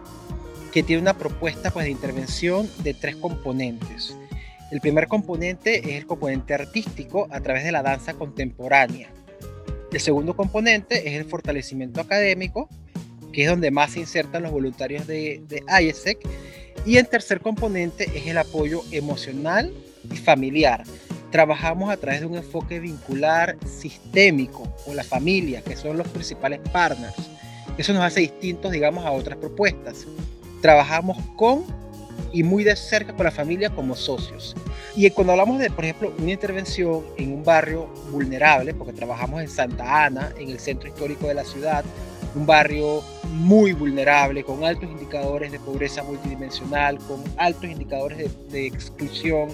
que 0.71 0.83
tiene 0.83 1.01
una 1.01 1.17
propuesta 1.17 1.71
pues, 1.71 1.85
de 1.85 1.91
intervención 1.91 2.69
de 2.83 2.93
tres 2.93 3.15
componentes. 3.15 4.15
El 4.69 4.79
primer 4.79 5.07
componente 5.07 5.79
es 5.79 5.95
el 5.95 6.05
componente 6.05 6.53
artístico 6.53 7.27
a 7.31 7.39
través 7.39 7.63
de 7.63 7.71
la 7.71 7.81
danza 7.81 8.13
contemporánea. 8.13 9.09
El 9.91 9.99
segundo 9.99 10.35
componente 10.35 11.09
es 11.09 11.19
el 11.19 11.25
fortalecimiento 11.25 12.01
académico, 12.01 12.69
que 13.31 13.45
es 13.45 13.49
donde 13.49 13.71
más 13.71 13.93
se 13.93 14.01
insertan 14.01 14.43
los 14.43 14.51
voluntarios 14.51 15.07
de, 15.07 15.41
de 15.47 15.63
IESEC 15.81 16.19
y 16.85 16.97
el 16.97 17.07
tercer 17.07 17.39
componente 17.41 18.09
es 18.15 18.27
el 18.27 18.37
apoyo 18.37 18.81
emocional 18.91 19.73
y 20.11 20.17
familiar. 20.17 20.83
Trabajamos 21.31 21.89
a 21.89 21.97
través 21.97 22.21
de 22.21 22.27
un 22.27 22.35
enfoque 22.35 22.79
vincular 22.79 23.57
sistémico 23.65 24.71
con 24.85 24.95
la 24.95 25.03
familia, 25.03 25.61
que 25.61 25.75
son 25.75 25.97
los 25.97 26.07
principales 26.07 26.59
partners. 26.71 27.15
Eso 27.77 27.93
nos 27.93 28.03
hace 28.03 28.19
distintos, 28.19 28.71
digamos, 28.71 29.05
a 29.05 29.11
otras 29.11 29.37
propuestas. 29.37 30.05
Trabajamos 30.61 31.17
con 31.35 31.65
y 32.31 32.43
muy 32.43 32.63
de 32.63 32.75
cerca 32.75 33.13
con 33.13 33.25
la 33.25 33.31
familia 33.31 33.69
como 33.69 33.95
socios. 33.95 34.55
Y 34.95 35.09
cuando 35.09 35.33
hablamos 35.33 35.59
de, 35.59 35.71
por 35.71 35.85
ejemplo, 35.85 36.13
una 36.19 36.31
intervención 36.31 37.03
en 37.17 37.33
un 37.33 37.43
barrio 37.43 37.87
vulnerable, 38.11 38.73
porque 38.73 38.93
trabajamos 38.93 39.41
en 39.41 39.49
Santa 39.49 40.05
Ana, 40.05 40.33
en 40.37 40.49
el 40.49 40.59
centro 40.59 40.87
histórico 40.87 41.27
de 41.27 41.33
la 41.33 41.43
ciudad, 41.43 41.83
un 42.35 42.45
barrio 42.45 43.03
muy 43.29 43.73
vulnerable, 43.73 44.43
con 44.43 44.63
altos 44.63 44.89
indicadores 44.89 45.51
de 45.51 45.59
pobreza 45.59 46.03
multidimensional, 46.03 46.97
con 46.99 47.23
altos 47.37 47.65
indicadores 47.65 48.29
de, 48.51 48.67
exclusión 48.67 49.49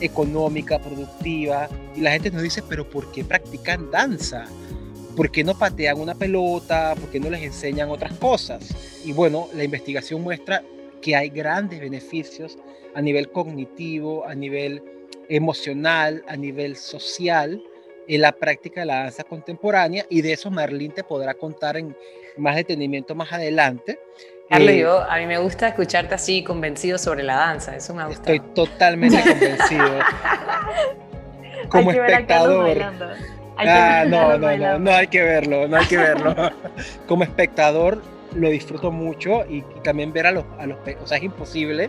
económica, 0.00 0.78
productiva. 0.78 1.68
Y 1.94 2.00
la 2.00 2.12
gente 2.12 2.30
nos 2.30 2.42
dice, 2.42 2.62
pero 2.68 2.88
¿por 2.88 3.10
qué 3.12 3.24
practican 3.24 3.90
danza? 3.90 4.46
¿Por 5.16 5.30
qué 5.30 5.44
no 5.44 5.56
patean 5.56 6.00
una 6.00 6.14
pelota? 6.14 6.94
¿Por 6.98 7.10
qué 7.10 7.20
no 7.20 7.30
les 7.30 7.42
enseñan 7.42 7.90
otras 7.90 8.12
cosas? 8.14 8.74
Y 9.04 9.12
bueno, 9.12 9.48
la 9.54 9.64
investigación 9.64 10.22
muestra 10.22 10.62
que 11.00 11.14
hay 11.14 11.28
grandes 11.28 11.80
beneficios 11.80 12.58
a 12.94 13.00
nivel 13.00 13.30
cognitivo, 13.30 14.26
a 14.26 14.34
nivel 14.34 14.82
emocional, 15.28 16.24
a 16.28 16.36
nivel 16.36 16.76
social, 16.76 17.62
en 18.08 18.20
la 18.20 18.32
práctica 18.32 18.80
de 18.80 18.86
la 18.86 19.02
danza 19.04 19.24
contemporánea 19.24 20.06
y 20.10 20.22
de 20.22 20.32
eso 20.32 20.50
Marlene 20.50 20.94
te 20.94 21.04
podrá 21.04 21.34
contar 21.34 21.76
en 21.76 21.96
más 22.36 22.56
detenimiento 22.56 23.14
más 23.14 23.32
adelante. 23.32 23.98
Carlos, 24.48 24.70
eh, 24.70 24.78
yo, 24.80 25.02
a 25.02 25.16
mí 25.16 25.26
me 25.26 25.38
gusta 25.38 25.68
escucharte 25.68 26.14
así 26.14 26.42
convencido 26.44 26.98
sobre 26.98 27.22
la 27.22 27.36
danza, 27.36 27.74
eso 27.76 27.94
me 27.94 28.04
gusta. 28.04 28.32
Estoy 28.32 28.40
totalmente 28.54 29.22
convencido. 29.28 29.98
Como 31.68 31.90
espectador. 31.90 32.82
Ah, 33.56 34.04
no, 34.06 34.36
no, 34.38 34.56
no, 34.56 34.78
no 34.78 34.90
hay 34.90 35.06
que 35.06 35.22
verlo, 35.22 35.68
no 35.68 35.76
hay 35.76 35.86
que 35.86 35.96
verlo. 35.96 36.34
Como 37.06 37.22
espectador 37.22 38.02
lo 38.34 38.48
disfruto 38.48 38.90
mucho 38.90 39.44
y, 39.48 39.62
también 39.84 40.12
ver 40.12 40.26
a 40.26 40.32
los, 40.32 40.44
a 40.58 40.66
los, 40.66 40.78
o 41.02 41.06
sea, 41.06 41.18
es 41.18 41.24
imposible 41.24 41.88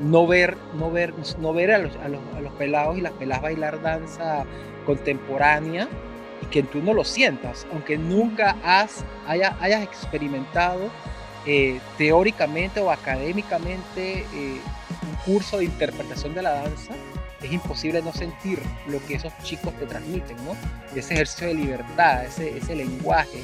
no 0.00 0.26
ver, 0.26 0.56
no 0.78 0.90
ver, 0.90 1.12
no 1.38 1.52
ver 1.52 1.72
a 1.72 1.78
los, 1.78 1.94
a 1.96 2.08
los, 2.08 2.20
a 2.36 2.40
los 2.40 2.52
pelados 2.54 2.96
y 2.96 3.00
las 3.00 3.12
peladas 3.12 3.42
bailar 3.42 3.82
danza 3.82 4.44
contemporánea 4.86 5.88
y 6.42 6.46
que 6.46 6.62
tú 6.62 6.80
no 6.82 6.94
lo 6.94 7.04
sientas, 7.04 7.66
aunque 7.72 7.98
nunca 7.98 8.56
has, 8.64 9.04
haya, 9.26 9.56
hayas 9.60 9.82
experimentado 9.82 10.90
eh, 11.46 11.80
teóricamente 11.96 12.80
o 12.80 12.90
académicamente 12.90 14.26
eh, 14.34 14.60
un 15.02 15.14
curso 15.24 15.58
de 15.58 15.64
interpretación 15.64 16.34
de 16.34 16.42
la 16.42 16.50
danza, 16.50 16.94
es 17.42 17.52
imposible 17.52 18.02
no 18.02 18.12
sentir 18.12 18.60
lo 18.88 19.04
que 19.06 19.14
esos 19.14 19.32
chicos 19.42 19.72
te 19.78 19.86
transmiten, 19.86 20.36
¿no? 20.44 20.56
Ese 20.94 21.14
ejercicio 21.14 21.46
de 21.46 21.54
libertad, 21.54 22.24
ese, 22.24 22.58
ese 22.58 22.74
lenguaje. 22.74 23.42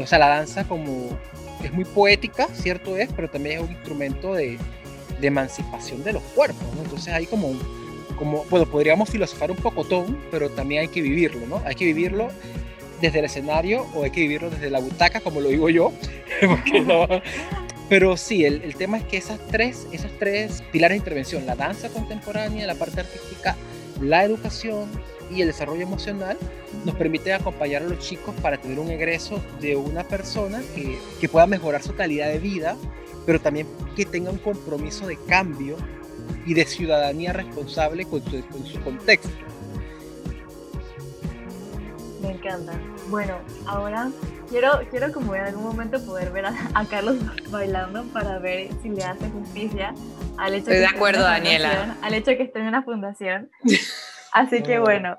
o 0.00 0.06
sea, 0.06 0.18
la 0.18 0.28
danza 0.28 0.64
como 0.64 1.16
es 1.62 1.72
muy 1.72 1.84
poética, 1.84 2.48
cierto 2.52 2.96
es, 2.96 3.08
pero 3.12 3.30
también 3.30 3.58
es 3.58 3.64
un 3.64 3.72
instrumento 3.72 4.34
de, 4.34 4.58
de 5.20 5.26
emancipación 5.26 6.02
de 6.04 6.14
los 6.14 6.22
cuerpos, 6.34 6.66
¿no? 6.74 6.82
Entonces 6.82 7.12
hay 7.12 7.26
como, 7.26 7.52
como, 8.18 8.44
bueno, 8.44 8.66
podríamos 8.66 9.08
filosofar 9.08 9.50
un 9.50 9.56
poco 9.56 9.84
todo, 9.84 10.06
pero 10.30 10.50
también 10.50 10.82
hay 10.82 10.88
que 10.88 11.00
vivirlo, 11.00 11.46
¿no? 11.46 11.62
Hay 11.64 11.74
que 11.74 11.84
vivirlo 11.84 12.28
desde 13.00 13.20
el 13.20 13.26
escenario 13.26 13.86
o 13.94 14.04
hay 14.04 14.10
que 14.10 14.20
vivirlo 14.20 14.50
desde 14.50 14.70
la 14.70 14.80
butaca, 14.80 15.20
como 15.20 15.40
lo 15.40 15.48
digo 15.48 15.70
yo, 15.70 15.92
no, 16.86 17.06
pero 17.88 18.16
sí, 18.16 18.44
el, 18.44 18.62
el, 18.62 18.74
tema 18.74 18.98
es 18.98 19.04
que 19.04 19.16
esas 19.16 19.38
tres, 19.50 19.86
esas 19.92 20.10
tres 20.18 20.62
pilares 20.72 20.96
de 20.96 20.98
intervención, 20.98 21.46
la 21.46 21.54
danza 21.54 21.88
contemporánea, 21.88 22.66
la 22.66 22.74
parte 22.74 23.00
artística, 23.00 23.56
la 24.00 24.24
educación 24.24 24.90
y 25.30 25.42
el 25.42 25.48
desarrollo 25.48 25.82
emocional, 25.82 26.36
nos 26.84 26.96
permiten 26.96 27.34
acompañar 27.34 27.82
a 27.82 27.86
los 27.86 27.98
chicos 28.00 28.34
para 28.42 28.58
tener 28.58 28.78
un 28.78 28.90
egreso 28.90 29.40
de 29.60 29.76
una 29.76 30.04
persona 30.04 30.60
que, 30.74 30.98
que 31.20 31.28
pueda 31.28 31.46
mejorar 31.46 31.82
su 31.82 31.94
calidad 31.94 32.28
de 32.28 32.38
vida 32.38 32.76
pero 33.28 33.42
también 33.42 33.66
que 33.94 34.06
tenga 34.06 34.30
un 34.30 34.38
compromiso 34.38 35.06
de 35.06 35.18
cambio 35.28 35.76
y 36.46 36.54
de 36.54 36.64
ciudadanía 36.64 37.32
responsable 37.32 38.04
con 38.04 38.22
su, 38.24 38.46
con 38.48 38.64
su 38.64 38.80
contexto. 38.80 39.28
Me 42.22 42.32
encanta. 42.32 42.72
Bueno, 43.08 43.38
ahora 43.66 44.10
quiero, 44.48 44.80
quiero 44.90 45.12
como 45.12 45.34
en 45.34 45.42
algún 45.42 45.64
momento 45.64 46.04
poder 46.04 46.30
ver 46.32 46.46
a, 46.46 46.84
Carlos 46.90 47.16
bailando 47.50 48.04
para 48.12 48.38
ver 48.38 48.68
si 48.82 48.88
le 48.90 49.04
hace 49.04 49.28
justicia 49.30 49.94
al 50.36 50.54
hecho 50.54 50.70
Estoy 50.70 50.78
de 50.78 50.86
acuerdo, 50.86 51.22
Daniela. 51.22 51.96
Al 52.02 52.14
hecho 52.14 52.36
que 52.36 52.44
esté 52.44 52.60
en 52.60 52.66
una 52.66 52.82
fundación. 52.82 53.50
Así 54.32 54.62
que 54.62 54.78
bueno. 54.78 55.16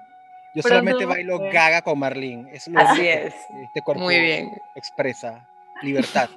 Yo 0.56 0.64
solamente 0.64 1.06
bailo 1.06 1.40
gaga 1.52 1.82
con 1.82 2.00
Marlene. 2.00 2.50
Es 2.54 2.68
lo 2.68 2.80
Así 2.80 3.08
es. 3.08 3.34
Este 3.64 3.82
cuerpo 3.84 4.04
Muy 4.04 4.20
bien. 4.20 4.50
expresa 4.76 5.48
libertad. 5.82 6.30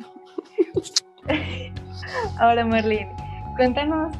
Ahora, 2.38 2.64
Merlin, 2.64 3.09
cuéntanos 3.57 4.14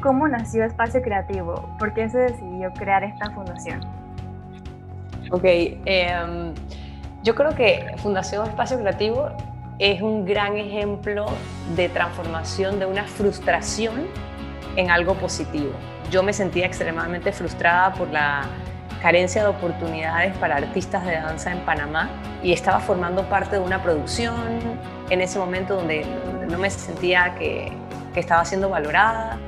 cómo 0.00 0.28
nació 0.28 0.64
Espacio 0.64 1.02
Creativo, 1.02 1.68
por 1.78 1.94
qué 1.94 2.08
se 2.08 2.18
decidió 2.18 2.72
crear 2.72 3.04
esta 3.04 3.30
fundación. 3.30 3.80
Ok, 5.30 5.44
em, 5.44 6.54
yo 7.22 7.34
creo 7.34 7.54
que 7.54 7.94
Fundación 7.98 8.46
Espacio 8.46 8.78
Creativo 8.78 9.30
es 9.78 10.00
un 10.00 10.24
gran 10.24 10.56
ejemplo 10.56 11.26
de 11.74 11.88
transformación 11.88 12.78
de 12.78 12.86
una 12.86 13.04
frustración 13.04 14.06
en 14.76 14.90
algo 14.90 15.14
positivo. 15.14 15.72
Yo 16.10 16.22
me 16.22 16.32
sentía 16.32 16.66
extremadamente 16.66 17.32
frustrada 17.32 17.92
por 17.92 18.08
la 18.10 18.44
carencia 19.02 19.42
de 19.42 19.48
oportunidades 19.48 20.36
para 20.38 20.56
artistas 20.56 21.04
de 21.04 21.12
danza 21.12 21.52
en 21.52 21.60
Panamá 21.60 22.08
y 22.42 22.52
estaba 22.52 22.80
formando 22.80 23.22
parte 23.28 23.56
de 23.56 23.62
una 23.62 23.82
producción 23.82 24.34
en 25.10 25.20
ese 25.20 25.38
momento 25.38 25.76
donde 25.76 26.06
no 26.48 26.58
me 26.58 26.70
sentía 26.70 27.34
que, 27.38 27.72
que 28.14 28.20
estaba 28.20 28.44
siendo 28.44 28.70
valorada. 28.70 29.38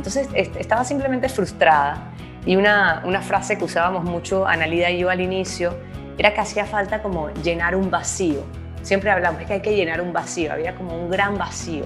Entonces 0.00 0.30
estaba 0.34 0.82
simplemente 0.82 1.28
frustrada 1.28 2.10
y 2.46 2.56
una, 2.56 3.02
una 3.04 3.20
frase 3.20 3.58
que 3.58 3.64
usábamos 3.64 4.02
mucho 4.02 4.46
Analida 4.46 4.90
y 4.90 5.00
yo 5.00 5.10
al 5.10 5.20
inicio 5.20 5.76
era 6.16 6.32
que 6.32 6.40
hacía 6.40 6.64
falta 6.64 7.02
como 7.02 7.28
llenar 7.42 7.76
un 7.76 7.90
vacío. 7.90 8.42
Siempre 8.80 9.10
hablamos 9.10 9.42
que 9.42 9.52
hay 9.52 9.60
que 9.60 9.76
llenar 9.76 10.00
un 10.00 10.14
vacío, 10.14 10.54
había 10.54 10.74
como 10.74 10.96
un 10.96 11.10
gran 11.10 11.36
vacío 11.36 11.84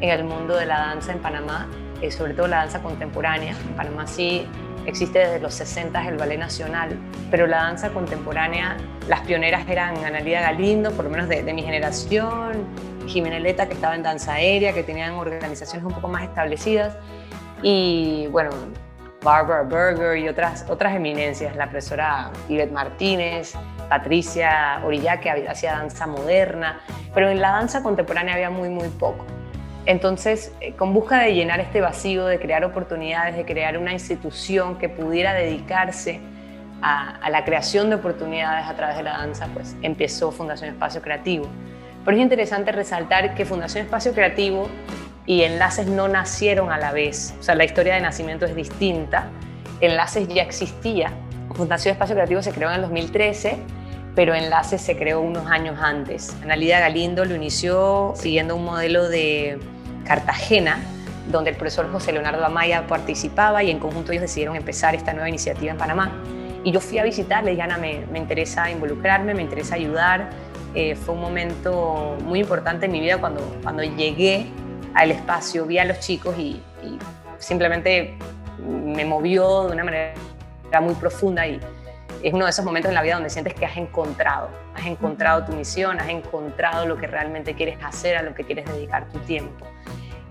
en 0.00 0.10
el 0.10 0.24
mundo 0.24 0.56
de 0.56 0.66
la 0.66 0.78
danza 0.78 1.12
en 1.12 1.20
Panamá, 1.20 1.68
eh, 2.02 2.10
sobre 2.10 2.34
todo 2.34 2.48
la 2.48 2.56
danza 2.56 2.82
contemporánea. 2.82 3.52
En 3.52 3.76
Panamá 3.76 4.08
sí 4.08 4.44
existe 4.84 5.20
desde 5.20 5.38
los 5.38 5.54
60 5.54 6.08
el 6.08 6.16
Ballet 6.16 6.40
Nacional, 6.40 6.98
pero 7.30 7.46
la 7.46 7.58
danza 7.58 7.90
contemporánea, 7.90 8.76
las 9.08 9.20
pioneras 9.20 9.64
eran 9.68 10.04
Analia 10.04 10.40
Galindo, 10.40 10.90
por 10.90 11.04
lo 11.04 11.12
menos 11.12 11.28
de, 11.28 11.44
mi 11.52 11.62
generación, 11.62 12.66
Jimena 13.06 13.38
Leta, 13.38 13.68
que 13.68 13.74
estaba 13.74 13.94
en 13.94 14.02
danza 14.02 14.34
aérea, 14.34 14.72
que 14.72 14.82
tenían 14.82 15.12
organizaciones 15.12 15.86
un 15.86 15.92
poco 15.92 16.08
más 16.08 16.24
establecidas, 16.24 16.96
y 17.64 18.26
bueno, 18.26 18.50
Barbara 19.22 19.62
Berger 19.62 20.18
y 20.18 20.28
otras, 20.28 20.66
otras 20.68 20.94
eminencias, 20.94 21.56
la 21.56 21.64
profesora 21.64 22.30
Yvette 22.46 22.72
Martínez, 22.72 23.54
Patricia 23.88 24.82
Orilla, 24.84 25.18
que 25.18 25.30
hacía 25.30 25.72
danza 25.72 26.06
moderna, 26.06 26.82
pero 27.14 27.30
en 27.30 27.40
la 27.40 27.52
danza 27.52 27.82
contemporánea 27.82 28.34
había 28.34 28.50
muy, 28.50 28.68
muy 28.68 28.88
poco. 28.88 29.24
Entonces, 29.86 30.52
eh, 30.60 30.74
con 30.74 30.92
busca 30.92 31.18
de 31.18 31.34
llenar 31.34 31.60
este 31.60 31.80
vacío, 31.80 32.26
de 32.26 32.38
crear 32.38 32.64
oportunidades, 32.64 33.34
de 33.34 33.46
crear 33.46 33.78
una 33.78 33.94
institución 33.94 34.76
que 34.78 34.90
pudiera 34.90 35.32
dedicarse 35.32 36.20
a, 36.82 37.30
la 37.30 37.44
creación 37.44 37.88
de 37.88 37.96
oportunidades 37.96 38.66
a 38.66 38.74
través 38.74 38.98
de 38.98 39.04
la 39.04 39.12
danza, 39.18 39.48
pues 39.54 39.74
empezó 39.80 40.30
Fundación 40.32 40.68
Espacio 40.68 41.00
Creativo. 41.00 41.46
Pero 42.04 42.14
es 42.14 42.22
interesante 42.22 42.72
resaltar 42.72 43.34
que 43.34 43.46
Fundación 43.46 43.84
Espacio 43.84 44.12
Creativo 44.12 44.68
y 45.26 45.42
Enlaces 45.42 45.86
no 45.86 46.08
nacieron 46.08 46.70
a 46.70 46.78
la 46.78 46.92
vez, 46.92 47.34
o 47.40 47.42
sea, 47.42 47.54
la 47.54 47.64
historia 47.64 47.94
de 47.94 48.00
nacimiento 48.00 48.44
es 48.46 48.54
distinta. 48.54 49.28
Enlaces 49.80 50.28
ya 50.28 50.42
existía. 50.42 51.12
Fundación 51.54 51.92
Espacio 51.92 52.14
Creativo 52.14 52.42
se 52.42 52.52
creó 52.52 52.68
en 52.70 52.76
el 52.76 52.82
2013 52.82 53.58
pero 54.14 54.34
Enlaces 54.34 54.80
se 54.80 54.96
creó 54.96 55.20
unos 55.20 55.46
años 55.46 55.78
antes. 55.80 56.36
Analida 56.42 56.80
Galindo 56.80 57.24
lo 57.24 57.34
inició 57.34 58.12
siguiendo 58.16 58.56
un 58.56 58.64
modelo 58.64 59.08
de 59.08 59.58
Cartagena, 60.04 60.78
donde 61.30 61.50
el 61.50 61.56
profesor 61.56 61.90
José 61.90 62.12
Leonardo 62.12 62.44
Amaya 62.44 62.86
participaba 62.86 63.62
y 63.62 63.70
en 63.70 63.78
conjunto 63.78 64.12
ellos 64.12 64.22
decidieron 64.22 64.56
empezar 64.56 64.94
esta 64.94 65.12
nueva 65.12 65.28
iniciativa 65.28 65.72
en 65.72 65.78
Panamá. 65.78 66.12
Y 66.62 66.70
yo 66.70 66.80
fui 66.80 66.98
a 66.98 67.02
visitarle, 67.02 67.50
dije, 67.50 67.62
Ana, 67.62 67.76
me, 67.76 68.06
me 68.10 68.18
interesa 68.18 68.70
involucrarme, 68.70 69.34
me 69.34 69.42
interesa 69.42 69.74
ayudar. 69.74 70.30
Eh, 70.74 70.94
fue 70.94 71.14
un 71.14 71.20
momento 71.20 72.16
muy 72.24 72.40
importante 72.40 72.86
en 72.86 72.92
mi 72.92 73.00
vida 73.00 73.18
cuando, 73.18 73.40
cuando 73.62 73.82
llegué 73.82 74.46
al 74.94 75.10
espacio, 75.10 75.66
vi 75.66 75.78
a 75.78 75.84
los 75.84 76.00
chicos 76.00 76.36
y, 76.38 76.62
y 76.82 76.98
simplemente 77.38 78.16
me 78.58 79.04
movió 79.04 79.66
de 79.66 79.72
una 79.72 79.84
manera 79.84 80.14
muy 80.80 80.94
profunda 80.94 81.46
y 81.46 81.60
es 82.22 82.32
uno 82.32 82.44
de 82.44 82.50
esos 82.50 82.64
momentos 82.64 82.88
en 82.88 82.94
la 82.94 83.02
vida 83.02 83.14
donde 83.14 83.28
sientes 83.28 83.54
que 83.54 83.66
has 83.66 83.76
encontrado, 83.76 84.48
has 84.74 84.86
encontrado 84.86 85.44
tu 85.44 85.52
misión, 85.52 86.00
has 86.00 86.08
encontrado 86.08 86.86
lo 86.86 86.96
que 86.96 87.06
realmente 87.06 87.54
quieres 87.54 87.76
hacer, 87.84 88.16
a 88.16 88.22
lo 88.22 88.34
que 88.34 88.44
quieres 88.44 88.64
dedicar 88.64 89.08
tu 89.10 89.18
tiempo. 89.20 89.66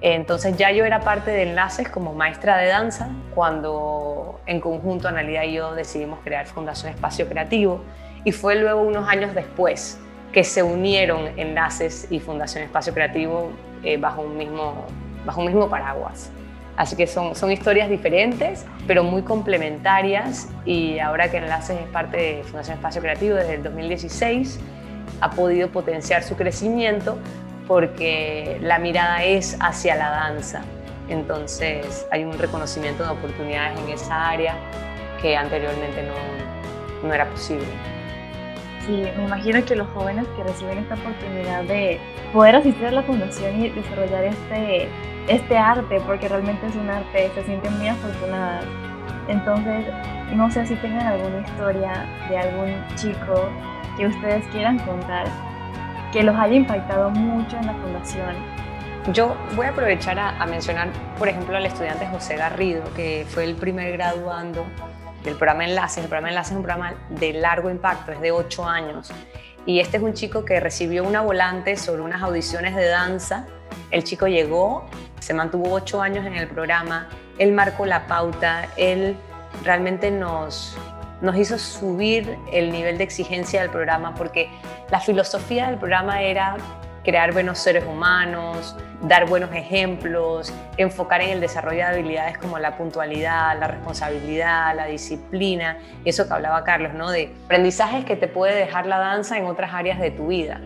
Entonces 0.02 0.58
ya 0.58 0.72
yo 0.72 0.84
era 0.84 1.00
parte 1.00 1.32
de 1.32 1.44
Enlaces 1.44 1.88
como 1.88 2.14
maestra 2.14 2.58
de 2.58 2.68
danza 2.68 3.10
cuando 3.34 4.42
en 4.48 4.60
conjunto 4.60 5.08
Analia 5.08 5.46
y 5.46 5.54
yo 5.54 5.76
decidimos 5.76 6.20
crear 6.24 6.46
Fundación 6.46 6.92
Espacio 6.92 7.30
Creativo 7.30 7.82
y 8.26 8.32
fue 8.32 8.56
luego 8.56 8.82
unos 8.82 9.08
años 9.08 9.34
después 9.34 10.00
que 10.34 10.44
se 10.44 10.64
unieron 10.64 11.28
Enlaces 11.38 12.08
y 12.10 12.20
Fundación 12.20 12.64
Espacio 12.64 12.94
Creativo 12.94 13.52
eh, 13.84 13.98
bajo, 13.98 14.24
un 14.24 14.36
mismo, 14.36 14.88
bajo 15.26 15.42
un 15.42 15.48
mismo 15.48 15.70
paraguas. 15.70 16.32
Así 16.76 16.96
que 16.96 17.06
son, 17.06 17.36
son 17.36 17.52
historias 17.52 17.88
diferentes, 17.88 18.66
pero 18.88 19.04
muy 19.04 19.22
complementarias 19.22 20.50
y 20.66 20.98
ahora 20.98 21.30
que 21.30 21.38
Enlaces 21.38 21.80
es 21.80 21.88
parte 21.88 22.18
de 22.18 22.44
Fundación 22.44 22.78
Espacio 22.78 23.00
Creativo 23.00 23.36
desde 23.36 23.56
el 23.56 23.64
2016, 23.64 24.60
ha 25.22 25.30
podido 25.30 25.70
potenciar 25.70 26.24
su 26.24 26.36
crecimiento 26.36 27.20
porque 27.68 28.58
la 28.60 28.80
mirada 28.80 29.24
es 29.24 29.56
hacia 29.60 29.96
la 29.96 30.10
danza. 30.10 30.64
Entonces 31.10 32.08
hay 32.12 32.24
un 32.24 32.40
reconocimiento 32.40 33.04
de 33.04 33.12
oportunidades 33.12 33.80
en 33.80 33.90
esa 33.90 34.30
área 34.30 34.56
que 35.22 35.38
anteriormente 35.38 36.02
no, 36.02 37.08
no 37.08 37.14
era 37.14 37.30
posible. 37.30 37.93
Sí, 38.86 39.04
me 39.18 39.24
imagino 39.24 39.64
que 39.64 39.76
los 39.76 39.88
jóvenes 39.90 40.28
que 40.36 40.44
reciben 40.44 40.80
esta 40.80 40.96
oportunidad 40.96 41.64
de 41.64 42.00
poder 42.34 42.58
asistir 42.58 42.88
a 42.88 42.92
la 42.92 43.04
fundación 43.04 43.62
y 43.62 43.70
desarrollar 43.70 44.26
este, 44.26 44.90
este 45.30 45.58
arte, 45.58 46.02
porque 46.06 46.28
realmente 46.28 46.68
es 46.68 46.76
un 46.76 46.90
arte, 46.90 47.32
se 47.34 47.44
sienten 47.44 47.78
muy 47.78 47.88
afortunadas. 47.88 48.66
Entonces, 49.30 49.86
no 50.36 50.52
sé 50.52 50.66
si 50.66 50.76
tengan 50.76 51.08
alguna 51.08 51.40
historia 51.40 52.06
de 52.30 52.38
algún 52.38 52.74
chico 52.96 53.50
que 53.96 54.08
ustedes 54.08 54.46
quieran 54.48 54.78
contar 54.80 55.28
que 56.12 56.22
los 56.22 56.36
haya 56.36 56.56
impactado 56.56 57.10
mucho 57.10 57.58
en 57.58 57.68
la 57.68 57.74
fundación. 57.74 58.36
Yo 59.14 59.36
voy 59.56 59.66
a 59.66 59.70
aprovechar 59.70 60.20
a, 60.20 60.46
mencionar, 60.46 60.90
por 61.18 61.30
ejemplo, 61.30 61.56
al 61.56 61.66
estudiante 61.66 62.06
José 62.08 62.36
Garrido, 62.36 62.84
que 62.96 63.26
fue 63.30 63.46
el 63.46 63.56
primer 63.56 63.94
graduando 63.94 64.66
del 65.24 65.36
programa 65.36 65.66
Enlaces. 65.66 66.04
El 66.04 66.10
programa 66.10 66.30
Enlaces 66.30 66.52
es 66.52 66.58
un 66.58 66.64
programa 66.64 66.94
de 67.10 67.34
largo 67.34 67.70
impacto, 67.70 68.12
es 68.12 68.22
de 68.22 68.32
ocho 68.32 68.66
años. 68.66 69.12
Y 69.66 69.80
este 69.80 69.98
es 69.98 70.04
un 70.04 70.14
chico 70.14 70.44
que 70.44 70.60
recibió 70.60 71.04
una 71.04 71.22
volante 71.22 71.78
sobre 71.78 72.02
unas 72.02 72.22
audiciones 72.22 72.76
de 72.76 72.88
danza. 72.88 73.48
El 73.92 74.04
chico 74.04 74.28
llegó, 74.28 74.86
se 75.20 75.34
mantuvo 75.34 75.72
ocho 75.72 76.02
años 76.02 76.26
en 76.26 76.36
el 76.36 76.48
programa, 76.48 77.08
él 77.38 77.54
marcó 77.54 77.86
la 77.86 78.08
pauta, 78.08 78.68
él 78.76 79.16
realmente 79.64 80.12
nos, 80.12 80.78
nos 81.22 81.38
hizo 81.38 81.58
subir 81.58 82.38
el 82.52 82.72
nivel 82.72 82.98
de 82.98 83.06
exigencia 83.06 83.62
del 83.62 83.70
programa 83.70 84.14
porque 84.16 84.50
la 84.92 85.00
filosofía 85.00 85.68
del 85.68 85.78
programa 85.78 86.22
era 86.22 86.58
crear 87.04 87.34
buenos 87.34 87.60
seres 87.60 87.84
humanos, 87.86 88.76
dar 89.02 89.28
buenos 89.28 89.54
ejemplos, 89.54 90.54
enfocar 90.78 91.22
en 91.22 91.32
el 91.32 91.42
desarrollo 91.42 91.78
de 91.78 91.84
habilidades 91.84 92.38
como 92.38 92.58
la 92.60 92.78
puntualidad, 92.78 93.60
la 93.60 93.68
responsabilidad, 93.68 94.76
la 94.76 94.86
disciplina, 94.86 95.78
eso 96.06 96.28
que 96.28 96.34
hablaba 96.34 96.64
Carlos, 96.64 96.94
¿no? 96.94 97.12
De 97.12 97.34
aprendizajes 97.46 98.06
que 98.06 98.16
te 98.16 98.28
puede 98.28 98.56
dejar 98.56 98.86
la 98.86 98.98
danza 98.98 99.38
en 99.38 99.46
otras 99.46 99.74
áreas 99.74 100.00
de 100.00 100.12
tu 100.12 100.28
vida. 100.28 100.62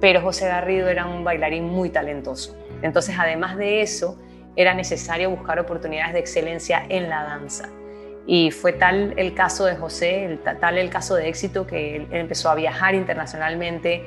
Pero 0.00 0.20
José 0.20 0.46
Garrido 0.46 0.88
era 0.88 1.06
un 1.06 1.24
bailarín 1.24 1.64
muy 1.64 1.90
talentoso. 1.90 2.56
Entonces, 2.82 3.16
además 3.18 3.56
de 3.56 3.82
eso, 3.82 4.18
era 4.54 4.74
necesario 4.74 5.30
buscar 5.30 5.58
oportunidades 5.58 6.12
de 6.12 6.20
excelencia 6.20 6.84
en 6.88 7.08
la 7.08 7.22
danza. 7.22 7.68
Y 8.26 8.50
fue 8.50 8.74
tal 8.74 9.14
el 9.16 9.32
caso 9.34 9.64
de 9.64 9.74
José, 9.76 10.38
tal 10.60 10.76
el 10.76 10.90
caso 10.90 11.14
de 11.14 11.28
éxito 11.28 11.66
que 11.66 11.96
él, 11.96 12.08
empezó 12.10 12.50
a 12.50 12.54
viajar 12.54 12.94
internacionalmente, 12.94 14.06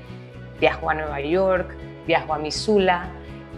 viajó 0.61 0.91
a 0.91 0.93
Nueva 0.93 1.19
York, 1.19 1.75
viajó 2.07 2.35
a 2.35 2.37
Missoula, 2.37 3.07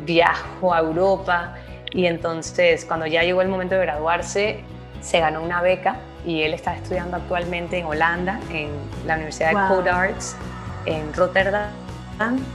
viajó 0.05 0.73
a 0.73 0.79
Europa 0.79 1.53
y 1.91 2.07
entonces 2.07 2.85
cuando 2.85 3.05
ya 3.05 3.21
llegó 3.21 3.43
el 3.43 3.49
momento 3.49 3.75
de 3.75 3.81
graduarse 3.81 4.63
se 5.01 5.19
ganó 5.19 5.43
una 5.43 5.61
beca 5.61 5.97
y 6.25 6.41
él 6.41 6.53
está 6.53 6.75
estudiando 6.75 7.17
actualmente 7.17 7.77
en 7.77 7.85
Holanda, 7.85 8.39
en 8.49 8.69
la 9.05 9.15
Universidad 9.15 9.49
de 9.49 9.75
Code 9.75 9.89
Arts, 9.89 10.37
en 10.85 11.13
Rotterdam, 11.13 11.69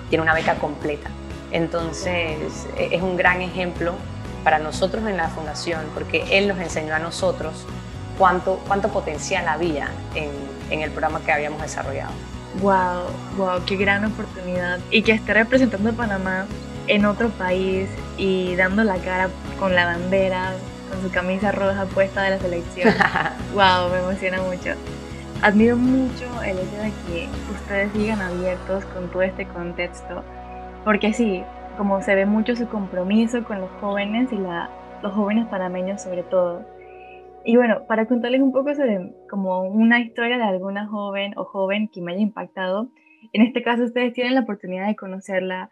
tiene 0.08 0.22
una 0.22 0.32
beca 0.32 0.54
completa. 0.54 1.10
Entonces 1.52 2.66
e, 2.78 2.88
es 2.90 3.02
un 3.02 3.16
gran 3.18 3.42
ejemplo 3.42 3.94
para 4.44 4.58
nosotros 4.58 5.06
en 5.06 5.18
la 5.18 5.28
fundación 5.28 5.82
porque 5.92 6.24
él 6.30 6.48
nos 6.48 6.58
enseñó 6.58 6.94
a 6.94 6.98
nosotros 6.98 7.66
cuánto, 8.16 8.60
cuánto 8.66 8.88
potencial 8.88 9.46
había 9.46 9.90
en, 10.14 10.30
en 10.70 10.80
el 10.80 10.90
programa 10.90 11.20
que 11.20 11.32
habíamos 11.32 11.60
desarrollado. 11.60 12.12
Wow, 12.60 13.04
wow, 13.36 13.64
qué 13.66 13.76
gran 13.76 14.04
oportunidad. 14.04 14.80
Y 14.90 15.02
que 15.02 15.12
esté 15.12 15.34
representando 15.34 15.90
a 15.90 15.92
Panamá 15.92 16.46
en 16.86 17.04
otro 17.04 17.28
país 17.30 17.88
y 18.16 18.56
dando 18.56 18.82
la 18.82 18.96
cara 18.96 19.28
con 19.58 19.74
la 19.74 19.84
bandera, 19.84 20.52
con 20.90 21.02
su 21.02 21.10
camisa 21.10 21.52
roja 21.52 21.84
puesta 21.86 22.22
de 22.22 22.30
la 22.30 22.38
selección. 22.38 22.94
wow, 23.54 23.90
me 23.90 23.98
emociona 23.98 24.40
mucho. 24.42 24.70
Admiro 25.42 25.76
mucho 25.76 26.24
el 26.42 26.58
hecho 26.58 26.76
de 26.82 26.92
que 27.06 27.28
ustedes 27.52 27.92
sigan 27.92 28.20
abiertos 28.20 28.84
con 28.86 29.08
todo 29.08 29.22
este 29.22 29.46
contexto, 29.46 30.24
porque 30.84 31.12
sí, 31.12 31.44
como 31.76 32.02
se 32.02 32.16
ve 32.16 32.26
mucho 32.26 32.56
su 32.56 32.66
compromiso 32.66 33.44
con 33.44 33.60
los 33.60 33.70
jóvenes 33.80 34.32
y 34.32 34.36
la, 34.36 34.68
los 35.00 35.12
jóvenes 35.12 35.46
panameños 35.46 36.02
sobre 36.02 36.24
todo 36.24 36.64
y 37.44 37.56
bueno, 37.56 37.86
para 37.86 38.06
contarles 38.06 38.40
un 38.40 38.52
poco 38.52 38.74
sobre 38.74 39.12
como 39.30 39.62
una 39.62 40.00
historia 40.00 40.36
de 40.38 40.44
alguna 40.44 40.86
joven 40.86 41.32
o 41.36 41.44
joven 41.44 41.88
que 41.88 42.02
me 42.02 42.12
haya 42.12 42.20
impactado, 42.20 42.90
en 43.32 43.42
este 43.42 43.62
caso 43.62 43.84
ustedes 43.84 44.12
tienen 44.12 44.34
la 44.34 44.40
oportunidad 44.40 44.86
de 44.86 44.96
conocerla. 44.96 45.70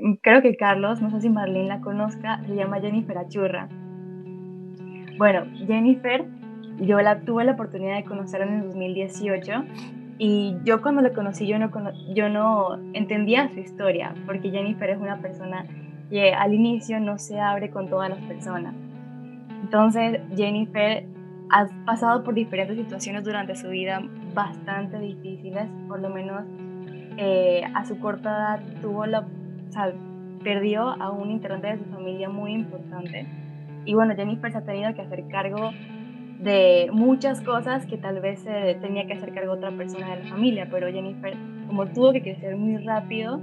Em, 0.00 0.16
creo 0.16 0.42
que 0.42 0.56
Carlos, 0.56 1.00
no 1.00 1.10
sé 1.10 1.20
si 1.20 1.30
Marlene 1.30 1.68
la 1.68 1.80
conozca, 1.80 2.42
se 2.46 2.54
llama 2.54 2.80
Jennifer 2.80 3.18
Achurra. 3.18 3.68
Bueno, 5.18 5.46
Jennifer, 5.66 6.24
yo 6.80 7.00
la 7.00 7.20
tuve 7.20 7.44
la 7.44 7.52
oportunidad 7.52 7.96
de 7.96 8.04
conocerla 8.04 8.46
en 8.46 8.54
el 8.54 8.66
2018 8.66 9.52
y 10.18 10.56
yo 10.64 10.82
cuando 10.82 11.02
la 11.02 11.12
conocí 11.12 11.46
yo 11.46 11.58
no, 11.58 11.70
yo 12.14 12.28
no 12.28 12.76
entendía 12.94 13.48
su 13.50 13.60
historia, 13.60 14.14
porque 14.26 14.50
Jennifer 14.50 14.90
es 14.90 14.98
una 14.98 15.20
persona 15.20 15.66
que 16.10 16.32
al 16.32 16.54
inicio 16.54 17.00
no 17.00 17.18
se 17.18 17.40
abre 17.40 17.70
con 17.70 17.88
todas 17.88 18.10
las 18.10 18.18
personas 18.20 18.74
entonces, 19.66 20.20
Jennifer 20.36 21.04
ha 21.50 21.66
pasado 21.84 22.22
por 22.22 22.34
diferentes 22.34 22.76
situaciones 22.76 23.24
durante 23.24 23.56
su 23.56 23.68
vida 23.68 24.00
bastante 24.32 24.96
difíciles, 25.00 25.66
por 25.88 25.98
lo 25.98 26.08
menos 26.08 26.44
eh, 27.16 27.64
a 27.74 27.84
su 27.84 27.98
corta 27.98 28.30
edad 28.30 28.80
tuvo 28.80 29.06
la, 29.06 29.26
perdió 30.44 30.90
a 31.02 31.10
un 31.10 31.32
integrante 31.32 31.66
de 31.66 31.78
su 31.78 31.84
familia 31.86 32.28
muy 32.28 32.52
importante. 32.52 33.26
Y 33.84 33.94
bueno, 33.94 34.14
Jennifer 34.14 34.52
se 34.52 34.58
ha 34.58 34.64
tenido 34.64 34.94
que 34.94 35.02
hacer 35.02 35.26
cargo 35.26 35.72
de 36.38 36.88
muchas 36.92 37.40
cosas 37.40 37.86
que 37.86 37.98
tal 37.98 38.20
vez 38.20 38.38
se 38.38 38.76
tenía 38.80 39.08
que 39.08 39.14
hacer 39.14 39.34
cargo 39.34 39.54
otra 39.54 39.72
persona 39.72 40.14
de 40.14 40.22
la 40.22 40.30
familia, 40.30 40.68
pero 40.70 40.92
Jennifer 40.92 41.36
como 41.66 41.86
tuvo 41.86 42.12
que 42.12 42.22
crecer 42.22 42.56
muy 42.56 42.76
rápido 42.76 43.40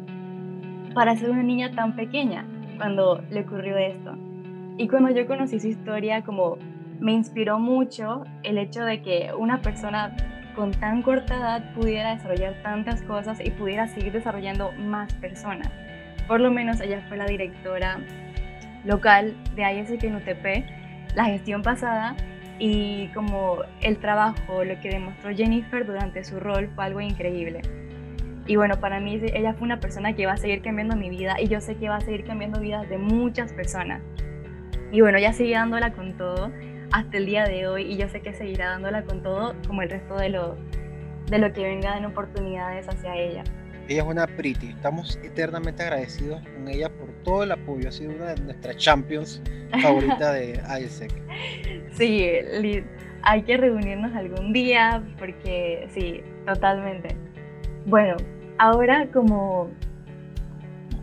para 0.94 1.18
ser 1.18 1.32
una 1.32 1.44
niña 1.44 1.72
tan 1.76 1.98
pequeña 1.98 2.46
cuando 2.78 3.22
le 3.30 3.42
ocurrió 3.42 3.78
esto. 3.78 4.16
Y 4.78 4.88
cuando 4.88 5.12
yo 5.12 5.28
conocí 5.28 5.60
su 5.60 5.68
historia, 5.68 6.24
como 6.24 6.58
me 7.00 7.14
inspiró 7.14 7.60
mucho 7.60 8.24
el 8.44 8.58
hecho 8.58 8.84
de 8.84 9.02
que 9.02 9.32
una 9.38 9.62
persona 9.62 10.16
con 10.56 10.72
tan 10.72 11.02
corta 11.02 11.36
edad 11.36 11.74
pudiera 11.74 12.16
desarrollar 12.16 12.62
tantas 12.64 13.02
cosas 13.04 13.40
y 13.44 13.52
pudiera 13.52 13.88
seguir 13.88 14.14
desarrollando 14.14 14.72
más 14.74 15.14
personas. 15.16 15.70
Por 16.28 16.40
lo 16.40 16.52
menos 16.52 16.80
ella 16.80 17.04
fue 17.08 17.18
la 17.18 17.26
directora 17.26 18.00
local 18.86 19.36
de 19.56 19.80
ISK 19.80 20.04
en 20.04 20.16
UTP 20.16 20.84
la 21.16 21.26
gestión 21.26 21.62
pasada 21.62 22.16
y 22.60 23.08
como 23.10 23.60
el 23.82 23.98
trabajo, 23.98 24.64
lo 24.64 24.80
que 24.80 24.90
demostró 24.90 25.32
Jennifer 25.36 25.86
durante 25.86 26.24
su 26.24 26.40
rol 26.40 26.70
fue 26.76 26.86
algo 26.86 27.02
increíble. 27.02 27.62
Y 28.46 28.56
bueno, 28.58 28.80
para 28.80 29.00
mí 29.00 29.22
ella 29.34 29.54
fue 29.54 29.64
una 29.64 29.80
persona 29.80 30.14
que 30.14 30.26
va 30.26 30.34
a 30.34 30.38
seguir 30.38 30.62
cambiando 30.62 30.96
mi 30.96 31.10
vida 31.10 31.40
y 31.40 31.48
yo 31.48 31.62
sé 31.62 31.76
que 31.76 31.90
va 31.90 31.98
a 31.98 32.02
seguir 32.02 32.26
cambiando 32.26 32.60
vidas 32.60 32.90
de 32.90 32.98
muchas 32.98 33.54
personas. 33.54 34.02
Y 34.94 35.02
bueno, 35.02 35.18
ella 35.18 35.34
sigue 35.34 35.54
dándola 35.54 35.92
con 35.94 36.16
todo 36.18 36.52
hasta 36.92 37.18
el 37.18 37.26
día 37.26 37.46
de 37.46 37.68
hoy 37.68 37.92
y 37.92 37.98
yo 37.98 38.08
sé 38.10 38.22
que 38.22 38.32
seguirá 38.32 38.70
dándola 38.70 39.02
con 39.02 39.24
todo 39.24 39.56
como 39.66 39.82
el 39.82 39.90
resto 39.90 40.16
de 40.16 40.30
lo, 40.30 40.56
de 41.32 41.40
lo 41.40 41.52
que 41.52 41.64
venga 41.64 41.98
en 41.98 42.06
oportunidades 42.06 42.88
hacia 42.88 43.16
ella. 43.16 43.44
Ella 43.88 44.04
es 44.04 44.08
una 44.08 44.28
pretty, 44.28 44.68
estamos 44.68 45.20
eternamente 45.24 45.82
agradecidos 45.82 46.44
con 46.44 46.68
ella 46.68 46.90
por 46.90 47.10
todo 47.24 47.44
el 47.44 47.52
apoyo, 47.54 47.90
ha 47.90 47.92
sido 47.92 48.14
una 48.14 48.36
de 48.36 48.42
nuestras 48.44 48.78
champions 48.78 49.42
favoritas 49.82 50.32
de 50.32 50.62
ISEC. 50.80 51.12
Sí, 51.94 52.30
hay 53.24 53.42
que 53.42 53.58
reunirnos 53.58 54.16
algún 54.16 54.54
día 54.54 55.04
porque 55.18 55.88
sí, 55.90 56.22
totalmente. 56.46 57.18
Bueno, 57.88 58.16
ahora 58.60 59.08
como 59.12 59.72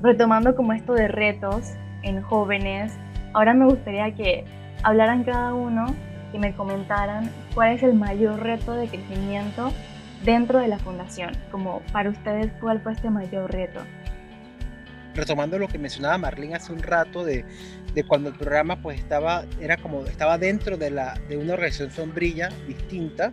retomando 0.00 0.54
como 0.54 0.72
esto 0.74 0.94
de 0.94 1.08
retos 1.08 1.72
en 2.04 2.22
jóvenes, 2.22 2.96
Ahora 3.32 3.54
me 3.54 3.66
gustaría 3.66 4.14
que 4.14 4.44
hablaran 4.82 5.24
cada 5.24 5.54
uno, 5.54 5.86
y 6.32 6.38
me 6.38 6.54
comentaran 6.54 7.30
cuál 7.54 7.74
es 7.74 7.82
el 7.82 7.94
mayor 7.94 8.40
reto 8.40 8.74
de 8.74 8.88
crecimiento 8.88 9.72
dentro 10.24 10.58
de 10.58 10.68
la 10.68 10.78
fundación, 10.78 11.32
como 11.50 11.80
para 11.92 12.10
ustedes 12.10 12.52
cuál 12.60 12.80
fue 12.80 12.92
este 12.92 13.10
mayor 13.10 13.50
reto. 13.50 13.80
Retomando 15.14 15.58
lo 15.58 15.66
que 15.66 15.78
mencionaba 15.78 16.18
Marlene 16.18 16.54
hace 16.54 16.72
un 16.72 16.82
rato 16.82 17.24
de, 17.24 17.44
de 17.94 18.04
cuando 18.04 18.28
el 18.30 18.36
programa 18.36 18.80
pues 18.80 18.98
estaba, 18.98 19.44
era 19.60 19.76
como, 19.76 20.04
estaba 20.06 20.38
dentro 20.38 20.76
de, 20.76 20.90
la, 20.90 21.14
de 21.28 21.36
una 21.36 21.54
organización 21.54 21.90
sombrilla 21.90 22.48
distinta, 22.66 23.32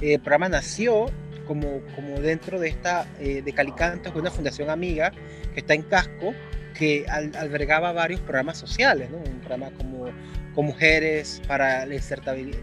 eh, 0.00 0.14
el 0.14 0.20
programa 0.20 0.48
nació 0.48 1.06
como, 1.46 1.80
como 1.94 2.20
dentro 2.20 2.58
de 2.58 2.68
esta, 2.68 3.06
eh, 3.18 3.42
de 3.42 3.52
Calicantos, 3.52 4.14
una 4.14 4.30
fundación 4.30 4.70
amiga 4.70 5.10
que 5.52 5.60
está 5.60 5.74
en 5.74 5.82
Casco, 5.82 6.32
que 6.80 7.04
albergaba 7.10 7.92
varios 7.92 8.22
programas 8.22 8.56
sociales, 8.56 9.10
¿no? 9.10 9.18
un 9.18 9.40
programa 9.40 9.70
como 9.76 10.06
con 10.54 10.64
mujeres 10.64 11.42
para, 11.46 11.86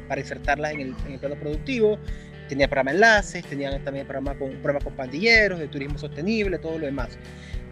para 0.08 0.20
insertarlas 0.22 0.74
en 0.74 0.82
el, 0.82 0.96
en 1.06 1.14
el, 1.14 1.20
plano 1.20 1.36
productivo, 1.36 2.00
tenía 2.50 2.68
programa 2.68 2.94
enlaces, 2.94 3.46
tenía 3.46 3.70
también 3.84 4.08
programa 4.08 4.34
con, 4.34 4.50
programa 4.54 4.80
con 4.84 4.96
pandilleros, 4.96 5.60
de 5.60 5.68
turismo 5.68 6.00
sostenible, 6.00 6.58
todo 6.58 6.80
lo 6.80 6.88
demás. 6.88 7.20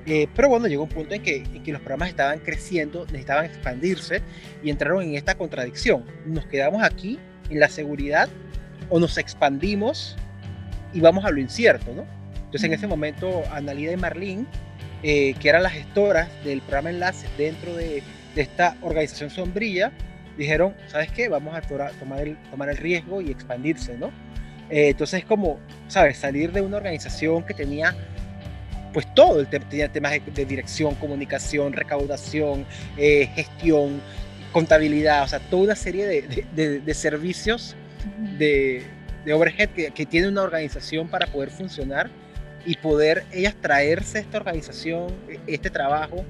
Eh, 0.06 0.28
pero 0.36 0.50
bueno, 0.50 0.68
llegó 0.68 0.84
un 0.84 0.90
punto 0.90 1.16
en 1.16 1.24
que, 1.24 1.38
en 1.38 1.64
que 1.64 1.72
los 1.72 1.82
programas 1.82 2.10
estaban 2.10 2.38
creciendo, 2.38 3.06
necesitaban 3.08 3.46
expandirse 3.46 4.22
y 4.64 4.70
entraron 4.70 5.02
en 5.02 5.16
esta 5.16 5.34
contradicción. 5.34 6.06
Nos 6.28 6.46
quedamos 6.46 6.84
aquí 6.84 7.18
en 7.50 7.60
la 7.60 7.70
seguridad 7.70 8.30
o 8.90 9.00
nos 9.00 9.18
expandimos 9.18 10.16
y 10.94 11.00
vamos 11.00 11.26
a 11.26 11.32
lo 11.32 11.40
incierto, 11.40 11.92
¿no? 11.96 12.06
Entonces 12.36 12.66
en 12.66 12.74
ese 12.74 12.86
momento 12.86 13.42
Analida 13.52 13.94
y 13.94 13.98
Marlene 13.98 14.46
eh, 15.04 15.36
que 15.40 15.50
eran 15.50 15.64
las 15.64 15.74
gestoras 15.74 16.30
del 16.44 16.62
programa 16.62 16.90
Enlace 16.90 17.28
dentro 17.38 17.76
de, 17.76 18.04
esta 18.36 18.76
organización 18.82 19.30
sombrilla, 19.30 19.94
dijeron, 20.38 20.76
¿sabes 20.88 21.10
qué? 21.10 21.30
Vamos 21.30 21.56
a 21.56 21.62
tomar 21.62 22.20
el, 22.20 22.36
tomar 22.52 22.68
el 22.68 22.76
riesgo 22.76 23.22
y 23.22 23.32
expandirse, 23.32 23.98
¿no? 23.98 24.08
Eh, 24.70 24.90
entonces, 24.90 25.24
como, 25.24 25.58
¿sabes? 25.88 26.18
Salir 26.18 26.52
de 26.52 26.60
una 26.60 26.76
organización 26.76 27.44
que 27.44 27.54
tenía 27.54 27.96
pues 28.92 29.14
todo, 29.14 29.42
el 29.42 29.48
tenía 29.48 29.90
temas 29.90 30.14
de, 30.34 30.46
dirección, 30.46 30.96
comunicación, 30.96 31.74
recaudación, 31.74 32.66
eh, 32.96 33.30
gestión, 33.36 34.02
contabilidad, 34.54 35.24
o 35.24 35.28
sea, 35.28 35.40
toda 35.40 35.64
una 35.64 35.76
serie 35.76 36.06
de, 36.06 36.80
de, 36.80 36.94
servicios 36.94 37.76
de, 38.38 38.86
overhead 39.34 39.70
que, 39.72 39.92
que, 39.92 40.06
tiene 40.06 40.30
una 40.30 40.44
organización 40.44 41.10
para 41.10 41.28
poder 41.28 41.50
funcionar 41.50 42.10
y 42.66 42.78
poder 42.78 43.24
ellas 43.32 43.56
traerse 43.60 44.20
esta 44.20 44.38
organización, 44.38 45.08
e, 45.28 45.40
este 45.48 45.70
trabajo, 45.70 46.26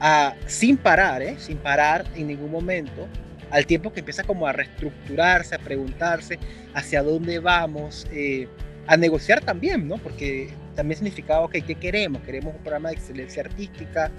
a, 0.00 0.34
sin 0.46 0.76
parar, 0.76 1.22
¿eh? 1.22 1.36
sin 1.38 1.58
parar 1.58 2.04
en 2.14 2.28
ningún 2.28 2.50
momento, 2.50 3.06
al 3.50 3.66
tiempo 3.66 3.92
que 3.92 4.00
empieza 4.00 4.22
como 4.22 4.46
a 4.46 4.52
reestructurarse, 4.52 5.54
a 5.54 5.58
preguntarse 5.58 6.38
hacia 6.74 7.02
dónde 7.02 7.38
vamos, 7.38 8.06
eh, 8.12 8.48
a 8.86 8.96
negociar 8.96 9.40
también, 9.40 9.88
¿no? 9.88 9.98
Porque 9.98 10.50
también 10.74 10.98
significaba, 10.98 11.44
ok, 11.44 11.56
¿qué 11.66 11.74
queremos? 11.74 12.22
¿Queremos 12.22 12.54
un 12.54 12.62
programa 12.62 12.88
de 12.88 12.96
excelencia 12.96 13.42
artística? 13.42 14.10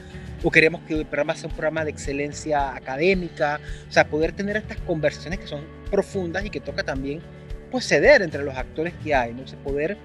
¿O 0.44 0.52
queremos 0.52 0.82
que 0.82 0.94
el 0.94 1.06
programa 1.06 1.36
sea 1.36 1.50
un 1.50 1.56
programa 1.56 1.84
de 1.84 1.92
excelencia 1.92 2.76
académica? 2.76 3.60
O 3.90 3.92
sea, 3.92 4.08
poder 4.08 4.34
tener 4.34 4.58
estas 4.58 4.78
conversaciones 4.82 5.40
que 5.40 5.48
son 5.48 5.62
profundas 5.90 6.46
y 6.46 6.50
que 6.50 6.60
toca 6.60 6.84
también, 6.84 7.22
pues, 7.72 7.88
ceder 7.88 8.22
entre 8.22 8.44
los 8.44 8.56
actores 8.56 8.94
que 9.04 9.16
hay, 9.16 9.34
¿no? 9.34 9.44
O 9.44 9.64
poder 9.64 9.98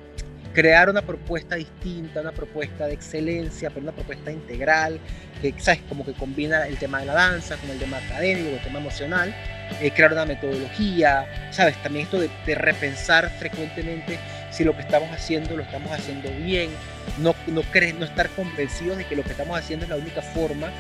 crear 0.57 0.89
una 0.89 1.03
propuesta 1.03 1.55
distinta, 1.55 2.23
una 2.23 2.33
propuesta 2.33 2.87
de 2.87 2.95
excelencia, 2.95 3.69
pero 3.69 3.83
una 3.83 3.93
propuesta 3.93 4.33
integral, 4.33 4.99
que, 5.43 5.53
¿sabes? 5.59 5.83
Como 5.87 6.03
que 6.03 6.15
combina 6.15 6.67
el 6.67 6.79
tema 6.79 7.01
de 7.01 7.05
la 7.05 7.13
danza 7.13 7.59
con 7.59 7.69
el 7.69 7.79
tema 7.79 7.99
académico, 7.99 8.49
el 8.49 8.63
tema 8.63 8.79
emocional, 8.79 9.35
eh, 9.83 9.91
crear 9.91 10.15
una 10.15 10.25
metodología, 10.25 11.51
¿sabes? 11.51 11.77
También 11.83 12.07
esto 12.07 12.19
de, 12.19 12.55
repensar 12.55 13.29
frecuentemente 13.39 14.19
si 14.51 14.65
lo 14.65 14.75
que 14.75 14.81
estamos 14.81 15.11
haciendo 15.11 15.59
lo 15.59 15.63
estamos 15.63 15.93
haciendo 15.93 16.31
bien, 16.43 16.71
no, 17.19 17.35
no, 17.49 17.61
no 17.99 18.05
estar 18.07 18.31
convencidos 18.31 18.97
de 18.97 19.05
que 19.05 19.15
lo 19.15 19.25
que 19.25 19.33
estamos 19.33 19.59
haciendo 19.59 19.85
es 19.85 19.91
la 19.91 19.97
única 19.97 20.23
forma 20.23 20.71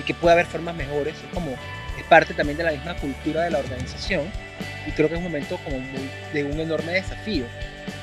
y 0.00 0.02
que 0.04 0.14
puede 0.14 0.32
haber 0.32 0.46
formas 0.46 0.74
mejores, 0.74 1.12
es 1.14 1.34
como 1.34 1.50
es 1.50 2.04
parte 2.08 2.32
también 2.32 2.56
de 2.56 2.64
la 2.64 2.72
misma 2.72 2.94
cultura 2.94 3.42
de 3.42 3.50
la 3.50 3.58
organización 3.58 4.30
y 4.86 4.90
creo 4.92 5.08
que 5.08 5.14
es 5.14 5.18
un 5.18 5.24
momento 5.24 5.58
como 5.64 5.78
de 6.32 6.44
un 6.44 6.60
enorme 6.60 6.92
desafío, 6.92 7.44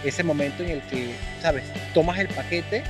ese 0.04 0.24
momento 0.24 0.64
en 0.64 0.70
el 0.70 0.82
que, 0.84 1.14
sabes, 1.42 1.64
tomas 1.94 2.20
el 2.20 2.28
paquete 2.28 2.84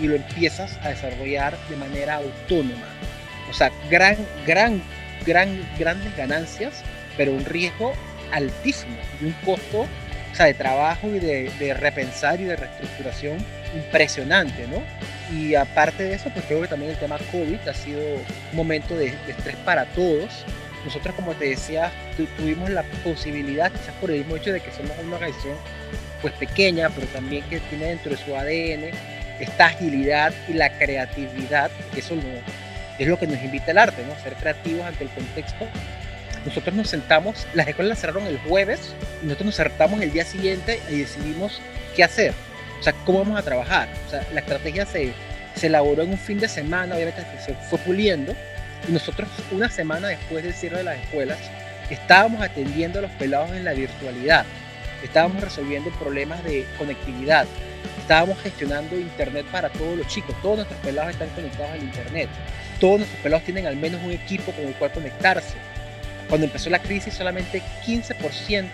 y 0.00 0.06
lo 0.06 0.16
empiezas 0.16 0.78
a 0.82 0.90
desarrollar 0.90 1.56
de 1.68 1.76
manera 1.76 2.16
autónoma. 2.16 2.86
O 3.48 3.54
sea, 3.54 3.70
gran, 3.90 4.16
gran, 4.46 4.82
gran, 5.24 5.60
grandes 5.78 6.16
ganancias, 6.16 6.82
pero 7.16 7.32
un 7.32 7.44
riesgo 7.44 7.92
altísimo 8.32 8.96
y 9.20 9.26
un 9.26 9.32
costo 9.44 9.86
de 10.44 10.54
trabajo 10.54 11.08
y 11.08 11.18
de, 11.18 11.74
repensar 11.78 12.40
y 12.40 12.44
de 12.44 12.56
reestructuración 12.56 13.38
impresionante, 13.74 14.66
¿no? 14.66 14.82
Y 15.34 15.54
aparte 15.54 16.04
de 16.04 16.14
eso, 16.14 16.30
pues 16.30 16.44
creo 16.44 16.60
que 16.60 16.68
también 16.68 16.92
el 16.92 16.98
tema 16.98 17.18
COVID 17.32 17.68
ha 17.68 17.74
sido 17.74 18.00
un 18.00 18.56
momento 18.56 18.96
de, 18.96 19.14
estrés 19.28 19.56
para 19.64 19.86
todos. 19.86 20.44
Nosotros, 20.86 21.14
como 21.14 21.34
te 21.34 21.50
decía, 21.50 21.92
tuvimos 22.38 22.70
la 22.70 22.82
posibilidad, 23.04 23.70
quizás 23.70 23.94
por 24.00 24.10
el 24.10 24.20
mismo 24.20 24.36
hecho 24.36 24.52
de 24.52 24.60
que 24.60 24.70
somos 24.72 24.92
una 25.04 25.16
organización 25.16 25.56
pues 26.22 26.32
pequeña, 26.34 26.88
pero 26.88 27.06
también 27.08 27.44
que 27.50 27.60
tiene 27.60 27.86
dentro 27.86 28.12
de 28.12 28.16
su 28.16 28.34
ADN 28.34 28.96
esta 29.38 29.66
agilidad 29.66 30.32
y 30.48 30.54
la 30.54 30.70
creatividad, 30.78 31.70
que 31.92 32.00
eso 32.00 32.14
es 32.98 33.06
lo 33.06 33.18
que 33.18 33.26
nos 33.26 33.42
invita 33.42 33.72
el 33.72 33.78
arte, 33.78 34.02
¿no? 34.06 34.18
Ser 34.22 34.34
creativos 34.34 34.86
ante 34.86 35.04
el 35.04 35.10
contexto 35.10 35.66
nosotros 36.46 36.74
nos 36.76 36.88
sentamos, 36.88 37.46
las 37.54 37.66
escuelas 37.66 37.90
las 37.90 38.00
cerraron 38.00 38.26
el 38.26 38.38
jueves, 38.38 38.94
y 39.20 39.26
nosotros 39.26 39.46
nos 39.46 39.54
sentamos 39.56 40.00
el 40.00 40.12
día 40.12 40.24
siguiente 40.24 40.80
y 40.88 41.00
decidimos 41.00 41.60
qué 41.96 42.04
hacer, 42.04 42.32
o 42.78 42.82
sea, 42.82 42.92
cómo 43.04 43.18
vamos 43.18 43.38
a 43.38 43.42
trabajar. 43.42 43.88
O 44.06 44.10
sea, 44.10 44.24
la 44.32 44.40
estrategia 44.40 44.86
se, 44.86 45.12
se 45.56 45.66
elaboró 45.66 46.02
en 46.02 46.10
un 46.10 46.18
fin 46.18 46.38
de 46.38 46.48
semana, 46.48 46.94
obviamente 46.94 47.22
se 47.44 47.54
fue 47.54 47.78
puliendo, 47.80 48.34
y 48.88 48.92
nosotros 48.92 49.28
una 49.52 49.68
semana 49.68 50.08
después 50.08 50.44
del 50.44 50.54
cierre 50.54 50.78
de 50.78 50.84
las 50.84 50.98
escuelas 50.98 51.38
estábamos 51.90 52.42
atendiendo 52.42 52.98
a 52.98 53.02
los 53.02 53.10
pelados 53.12 53.50
en 53.52 53.64
la 53.64 53.72
virtualidad, 53.72 54.44
estábamos 55.02 55.40
resolviendo 55.40 55.90
problemas 55.98 56.42
de 56.44 56.66
conectividad, 56.78 57.46
estábamos 57.98 58.40
gestionando 58.40 58.96
internet 58.96 59.46
para 59.52 59.68
todos 59.70 59.96
los 59.96 60.06
chicos, 60.08 60.34
todos 60.42 60.56
nuestros 60.56 60.80
pelados 60.80 61.12
están 61.12 61.28
conectados 61.30 61.72
al 61.72 61.82
internet, 61.82 62.28
todos 62.80 62.98
nuestros 62.98 63.22
pelados 63.22 63.44
tienen 63.44 63.66
al 63.66 63.76
menos 63.76 64.02
un 64.02 64.12
equipo 64.12 64.52
con 64.52 64.64
el 64.64 64.74
cual 64.74 64.92
conectarse 64.92 65.54
cuando 66.28 66.46
empezó 66.46 66.70
la 66.70 66.80
crisis, 66.80 67.14
solamente 67.14 67.62
15% 67.84 68.70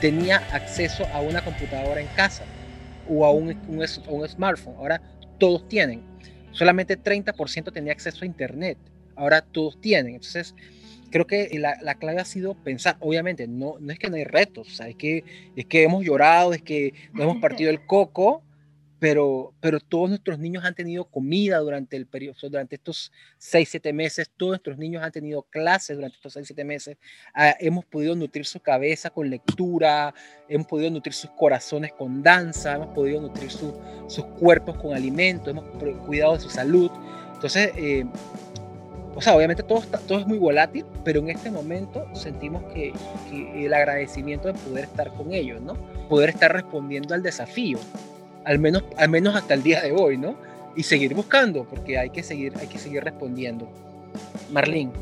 tenía 0.00 0.38
acceso 0.52 1.06
a 1.12 1.20
una 1.20 1.42
computadora 1.44 2.00
en 2.00 2.08
casa 2.08 2.44
o 3.08 3.24
a 3.24 3.30
un, 3.30 3.56
un, 3.68 4.28
smartphone. 4.28 4.74
Ahora 4.76 5.00
todos 5.38 5.68
tienen. 5.68 6.02
Solamente 6.50 7.00
30% 7.00 7.72
tenía 7.72 7.92
acceso 7.92 8.24
a 8.24 8.26
Internet. 8.26 8.76
Ahora 9.20 9.42
todos 9.42 9.78
tienen. 9.80 10.14
Entonces, 10.14 10.54
creo 11.10 11.26
que 11.26 11.50
la, 11.58 11.76
la, 11.82 11.96
clave 11.96 12.20
ha 12.20 12.24
sido 12.24 12.54
pensar, 12.54 12.96
obviamente, 13.00 13.46
no, 13.46 13.76
no 13.80 13.92
es 13.92 13.98
que 13.98 14.08
no 14.08 14.16
hay 14.16 14.24
retos, 14.24 14.80
es, 14.80 14.96
que, 14.96 15.24
es 15.56 15.66
que 15.66 15.82
hemos 15.82 16.04
llorado, 16.04 16.54
es 16.54 16.62
que 16.62 16.94
no 17.12 17.24
hemos 17.24 17.36
partido 17.36 17.70
el 17.70 17.84
coco, 17.86 18.42
pero, 18.98 19.54
pero 19.60 19.80
todos 19.80 20.10
nuestros 20.10 20.38
niños 20.38 20.64
han 20.64 20.74
tenido 20.74 21.06
comida 21.06 21.58
durante 21.58 21.96
el 21.96 22.06
periodo, 22.06 22.36
durante 22.42 22.76
estos 22.76 23.10
seis, 23.38 23.68
siete 23.70 23.92
meses, 23.92 24.30
todos 24.36 24.50
nuestros 24.50 24.76
niños 24.76 25.02
han 25.02 25.10
tenido 25.10 25.42
clases 25.42 25.96
durante 25.96 26.16
estos 26.16 26.34
seis, 26.34 26.46
siete 26.46 26.64
meses, 26.64 26.98
ah, 27.34 27.56
hemos 27.60 27.84
podido 27.86 28.14
nutrir 28.14 28.44
su 28.44 28.60
cabeza 28.60 29.10
con 29.10 29.28
lectura, 29.28 30.14
hemos 30.48 30.66
podido 30.66 30.90
nutrir 30.90 31.14
sus 31.14 31.30
corazones 31.30 31.92
con 31.92 32.22
danza, 32.22 32.74
hemos 32.74 32.94
podido 32.94 33.20
nutrir 33.22 33.50
sus 33.50 34.24
cuerpos 34.38 34.76
con 34.76 34.94
alimento, 34.94 35.50
hemos 35.50 35.64
cuidado 36.06 36.34
de 36.34 36.40
su 36.40 36.50
salud. 36.50 36.90
Entonces, 37.32 37.72
eh, 37.76 38.04
o 39.20 39.22
sea, 39.22 39.36
obviamente 39.36 39.62
todo, 39.62 39.82
todo 40.08 40.18
es 40.18 40.26
muy 40.26 40.38
volátil, 40.38 40.86
pero 41.04 41.20
en 41.20 41.28
este 41.28 41.50
momento 41.50 42.06
sentimos 42.14 42.62
que, 42.72 42.92
que 43.28 43.66
el 43.66 43.74
agradecimiento 43.74 44.48
de 44.48 44.54
poder 44.54 44.84
estar 44.84 45.12
con 45.12 45.32
ellos, 45.32 45.60
¿no? 45.60 45.74
Poder 46.08 46.30
estar 46.30 46.52
respondiendo 46.52 47.14
al 47.14 47.22
desafío 47.22 47.78
al 48.44 48.58
menos, 48.58 48.84
al 48.96 49.08
menos 49.08 49.34
hasta 49.34 49.54
el 49.54 49.62
día 49.62 49.80
de 49.80 49.92
hoy, 49.92 50.16
¿no? 50.16 50.34
Y 50.76 50.82
seguir 50.82 51.14
buscando, 51.14 51.64
porque 51.64 51.98
hay 51.98 52.10
que 52.10 52.22
seguir, 52.22 52.54
hay 52.58 52.66
que 52.66 52.78
seguir 52.78 53.04
respondiendo. 53.04 53.68
Marlene. 54.50 54.92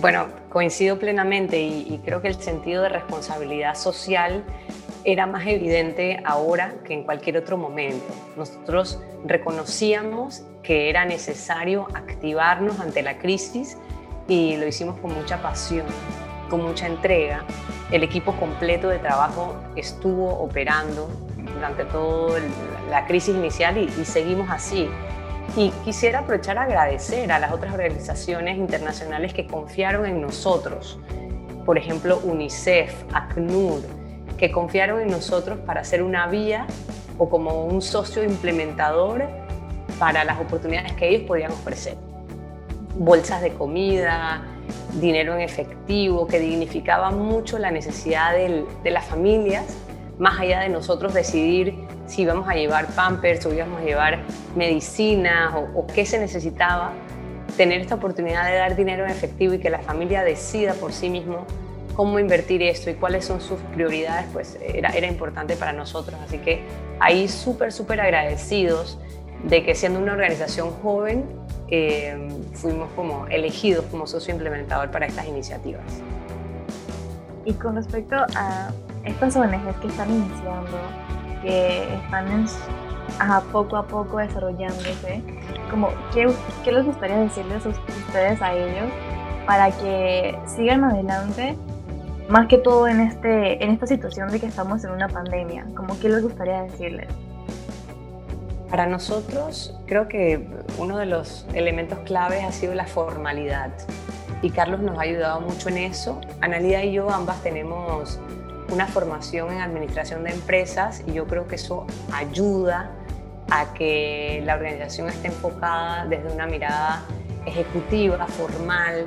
Bueno, 0.00 0.28
coincido 0.48 0.98
plenamente 0.98 1.60
y, 1.60 2.00
creo 2.04 2.22
que 2.22 2.28
el 2.28 2.36
sentido 2.36 2.82
de 2.82 2.88
responsabilidad 2.88 3.74
social 3.74 4.42
era 5.04 5.26
más 5.26 5.46
evidente 5.46 6.22
ahora 6.24 6.74
que 6.84 6.94
en 6.94 7.04
cualquier 7.04 7.36
otro 7.36 7.58
momento. 7.58 8.06
Nosotros 8.36 8.98
reconocíamos 9.26 10.44
que 10.64 10.88
era 10.88 11.04
necesario 11.04 11.86
activarnos 11.94 12.80
ante 12.80 13.02
la 13.02 13.18
crisis 13.18 13.78
y 14.26 14.56
lo 14.56 14.66
hicimos 14.66 14.98
con 14.98 15.14
mucha 15.14 15.40
pasión, 15.40 15.86
con 16.50 16.62
mucha 16.62 16.86
entrega. 16.86 17.44
El 17.92 18.02
equipo 18.02 18.32
completo 18.32 18.88
de 18.88 18.98
trabajo 18.98 19.54
estuvo 19.76 20.30
operando 20.40 21.08
durante 21.54 21.84
toda 21.84 22.40
la 22.90 23.06
crisis 23.06 23.36
inicial 23.36 23.76
y, 23.78 24.04
seguimos 24.04 24.50
así. 24.50 24.88
Y 25.56 25.70
quisiera 25.84 26.20
aprovechar 26.20 26.56
a 26.58 26.62
agradecer 26.62 27.30
a 27.30 27.38
las 27.38 27.52
otras 27.52 27.74
organizaciones 27.74 28.56
internacionales 28.56 29.34
que 29.34 29.46
confiaron 29.46 30.06
en 30.06 30.20
nosotros. 30.22 30.98
Por 31.66 31.76
ejemplo, 31.76 32.20
UNICEF, 32.24 33.04
ACNUR, 33.12 33.82
que 34.38 34.50
confiaron 34.50 35.00
en 35.00 35.08
nosotros 35.10 35.58
para 35.60 35.84
ser 35.84 36.02
una 36.02 36.26
vía 36.26 36.66
o 37.18 37.28
como 37.28 37.64
un 37.66 37.82
socio 37.82 38.24
implementador 38.24 39.43
para 39.98 40.24
las 40.24 40.40
oportunidades 40.40 40.92
que 40.92 41.08
ellos 41.08 41.22
podían 41.26 41.52
ofrecer. 41.52 41.96
Bolsas 42.96 43.42
de 43.42 43.52
comida, 43.52 44.42
dinero 45.00 45.34
en 45.34 45.40
efectivo, 45.40 46.26
que 46.26 46.38
dignificaba 46.38 47.10
mucho 47.10 47.58
la 47.58 47.70
necesidad 47.70 48.32
de 48.34 48.90
las 48.90 49.04
familias 49.04 49.64
más 50.18 50.38
allá 50.38 50.60
de 50.60 50.68
nosotros 50.68 51.14
decidir 51.14 51.74
si 52.06 52.22
íbamos 52.22 52.48
a 52.48 52.54
llevar 52.54 52.86
pampers 52.88 53.44
o 53.46 53.54
íbamos 53.54 53.80
a 53.80 53.84
llevar 53.84 54.20
medicinas 54.54 55.54
o, 55.74 55.86
qué 55.86 56.06
se 56.06 56.18
necesitaba, 56.18 56.92
tener 57.56 57.80
esta 57.80 57.94
oportunidad 57.96 58.46
de 58.46 58.56
dar 58.56 58.76
dinero 58.76 59.04
en 59.04 59.10
efectivo 59.10 59.54
y 59.54 59.58
que 59.58 59.70
la 59.70 59.80
familia 59.80 60.22
decida 60.22 60.74
por 60.74 60.92
sí 60.92 61.08
mismo 61.08 61.46
cómo 61.94 62.18
invertir 62.18 62.62
esto 62.62 62.90
y 62.90 62.94
cuáles 62.94 63.24
son 63.24 63.40
sus 63.40 63.60
prioridades, 63.72 64.26
pues 64.32 64.58
era, 64.60 64.90
era 64.90 65.06
importante 65.06 65.56
para 65.56 65.72
nosotros. 65.72 66.18
Así 66.24 66.38
que 66.38 66.62
ahí 66.98 67.28
súper, 67.28 67.72
súper 67.72 68.00
agradecidos 68.00 68.98
de 69.48 69.62
que 69.64 69.74
siendo 69.74 70.00
una 70.00 70.12
organización 70.12 70.70
joven, 70.82 71.24
eh, 71.68 72.28
fuimos 72.54 72.90
como 72.94 73.26
elegidos 73.26 73.84
como 73.86 74.06
socio 74.06 74.32
implementador 74.32 74.90
para 74.90 75.06
estas 75.06 75.26
iniciativas. 75.26 75.84
Y 77.44 77.52
con 77.54 77.76
respecto 77.76 78.16
a 78.36 78.70
estas 79.04 79.36
ONGs 79.36 79.76
que 79.80 79.88
están 79.88 80.10
iniciando, 80.10 80.78
que 81.42 81.82
están 81.94 82.46
poco 83.52 83.76
a 83.76 83.86
poco 83.86 84.18
desarrollándose, 84.18 85.22
como, 85.70 85.88
¿qué, 86.12 86.30
¿qué, 86.64 86.72
les 86.72 86.84
gustaría 86.84 87.16
decirles 87.18 87.64
a 87.66 87.68
ustedes 87.68 88.40
a 88.40 88.52
ellos 88.54 88.90
para 89.46 89.70
que 89.70 90.38
sigan 90.46 90.84
adelante, 90.84 91.56
más 92.28 92.46
que 92.46 92.58
todo 92.58 92.88
en, 92.88 93.00
este, 93.00 93.62
en 93.62 93.70
esta 93.70 93.86
situación 93.86 94.30
de 94.30 94.40
que 94.40 94.46
estamos 94.46 94.84
en 94.84 94.92
una 94.92 95.08
pandemia? 95.08 95.66
¿Cómo 95.76 95.98
qué 96.00 96.08
les 96.08 96.22
gustaría 96.22 96.62
decirles? 96.62 97.08
Para 98.74 98.86
nosotros, 98.86 99.72
creo 99.86 100.08
que 100.08 100.48
uno 100.78 100.98
de 100.98 101.06
los 101.06 101.46
elementos 101.54 102.00
claves 102.00 102.42
ha 102.42 102.50
sido 102.50 102.74
la 102.74 102.88
formalidad. 102.88 103.70
Y 104.42 104.50
Carlos 104.50 104.80
nos 104.80 104.98
ha 104.98 105.02
ayudado 105.02 105.40
mucho 105.42 105.68
en 105.68 105.78
eso. 105.78 106.20
Analia 106.40 106.84
y 106.84 106.94
yo 106.94 107.08
ambas 107.08 107.40
tenemos 107.44 108.18
una 108.72 108.88
formación 108.88 109.52
en 109.52 109.60
administración 109.60 110.24
de 110.24 110.32
empresas 110.32 111.04
y 111.06 111.12
yo 111.12 111.24
creo 111.28 111.46
que 111.46 111.54
eso 111.54 111.86
ayuda 112.12 112.90
a 113.48 113.72
que 113.74 114.42
la 114.44 114.56
organización 114.56 115.08
esté 115.08 115.28
enfocada 115.28 116.06
desde 116.06 116.32
una 116.32 116.48
mirada 116.48 117.04
ejecutiva, 117.46 118.26
formal 118.26 119.06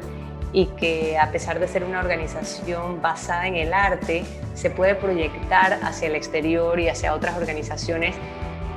y 0.53 0.67
que 0.67 1.17
a 1.17 1.29
pesar 1.29 1.59
de 1.59 1.67
ser 1.67 1.83
una 1.83 1.99
organización 1.99 3.01
basada 3.01 3.47
en 3.47 3.57
el 3.57 3.73
arte, 3.73 4.23
se 4.53 4.69
puede 4.69 4.95
proyectar 4.95 5.77
hacia 5.83 6.07
el 6.07 6.15
exterior 6.15 6.79
y 6.79 6.87
hacia 6.87 7.13
otras 7.13 7.35
organizaciones 7.35 8.15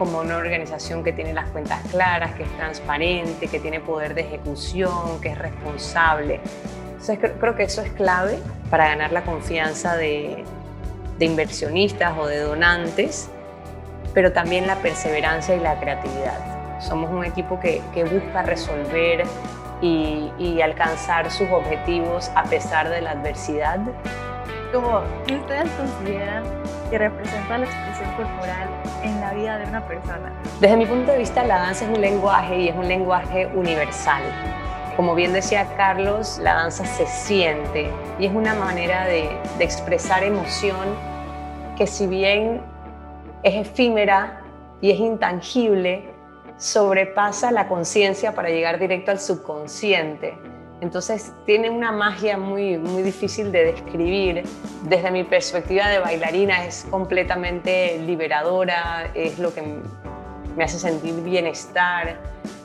como 0.01 0.21
una 0.21 0.39
organización 0.39 1.05
que 1.05 1.13
tiene 1.13 1.35
las 1.35 1.51
cuentas 1.51 1.79
claras, 1.91 2.33
que 2.33 2.45
es 2.45 2.57
transparente, 2.57 3.49
que 3.49 3.61
tiene 3.61 3.81
poder 3.81 4.15
de 4.15 4.23
ejecución, 4.23 5.21
que 5.21 5.29
es 5.29 5.37
responsable. 5.37 6.41
Entonces 6.93 7.19
creo 7.39 7.55
que 7.55 7.65
eso 7.65 7.83
es 7.83 7.91
clave 7.91 8.39
para 8.71 8.89
ganar 8.89 9.13
la 9.13 9.25
confianza 9.25 9.99
de, 9.99 10.43
de 11.19 11.25
inversionistas 11.27 12.17
o 12.17 12.27
de 12.27 12.39
donantes, 12.39 13.29
pero 14.15 14.33
también 14.33 14.67
la 14.67 14.77
perseverancia 14.77 15.55
y 15.55 15.61
la 15.61 15.79
creatividad. 15.79 16.81
Somos 16.81 17.11
un 17.11 17.27
equipo 17.27 17.61
que, 17.61 17.83
que 17.93 18.05
busca 18.05 18.41
resolver 18.41 19.25
y, 19.83 20.33
y, 20.39 20.63
alcanzar 20.63 21.31
sus 21.31 21.51
objetivos 21.51 22.31
a 22.37 22.45
pesar 22.45 22.89
de 22.89 23.03
la 23.03 23.11
adversidad. 23.11 23.81
Como, 24.73 25.03
¿qué 25.27 25.35
ustedes 25.35 25.69
consideran 25.73 26.45
que 26.89 26.97
representa 26.97 27.59
la 27.59 27.67
expresión 27.67 28.11
corporal 28.15 28.80
vida 29.33 29.59
de 29.59 29.67
una 29.67 29.87
persona? 29.87 30.33
Desde 30.61 30.77
mi 30.77 30.87
punto 30.87 31.13
de 31.13 31.19
vista, 31.19 31.45
la 31.45 31.59
danza 31.59 31.85
es 31.85 31.91
un 31.91 32.01
lenguaje 32.01 32.59
y 32.59 32.69
es 32.69 32.77
un 32.77 32.89
lenguaje 32.89 33.47
universal. 33.55 34.23
Como 34.97 35.15
bien 35.15 35.33
decía 35.33 35.67
Carlos, 35.77 36.39
la 36.39 36.55
danza 36.55 36.85
se 36.85 37.07
siente 37.07 37.91
y 38.19 38.27
es 38.27 38.33
una 38.33 38.55
manera 38.55 39.07
de, 39.07 39.31
de 39.59 39.65
expresar 39.65 40.23
emoción 40.23 40.95
que 41.77 41.87
si 41.87 42.07
bien 42.07 42.61
es 43.43 43.55
efímera 43.55 44.43
y 44.81 44.91
es 44.91 44.99
intangible, 44.99 46.13
sobrepasa 46.57 47.51
la 47.51 47.69
conciencia 47.69 48.35
para 48.35 48.51
llegar 48.51 48.79
directo 48.79 49.11
al 49.11 49.19
subconsciente. 49.19 50.37
Entonces 50.81 51.33
tiene 51.45 51.69
una 51.69 51.93
magia 51.93 52.39
muy, 52.39 52.79
muy 52.79 53.03
difícil 53.03 53.53
de 53.53 53.65
describir. 53.65 54.45
Desde 54.85 55.11
mi 55.11 55.25
perspectiva 55.25 55.89
de 55.89 55.99
bailarina 55.99 56.65
es 56.65 56.87
completamente 56.91 57.99
liberadora, 57.99 59.11
es 59.15 59.39
lo 59.39 59.53
que 59.53 59.63
me 60.57 60.65
hace 60.65 60.79
sentir 60.79 61.15
bienestar, 61.23 62.19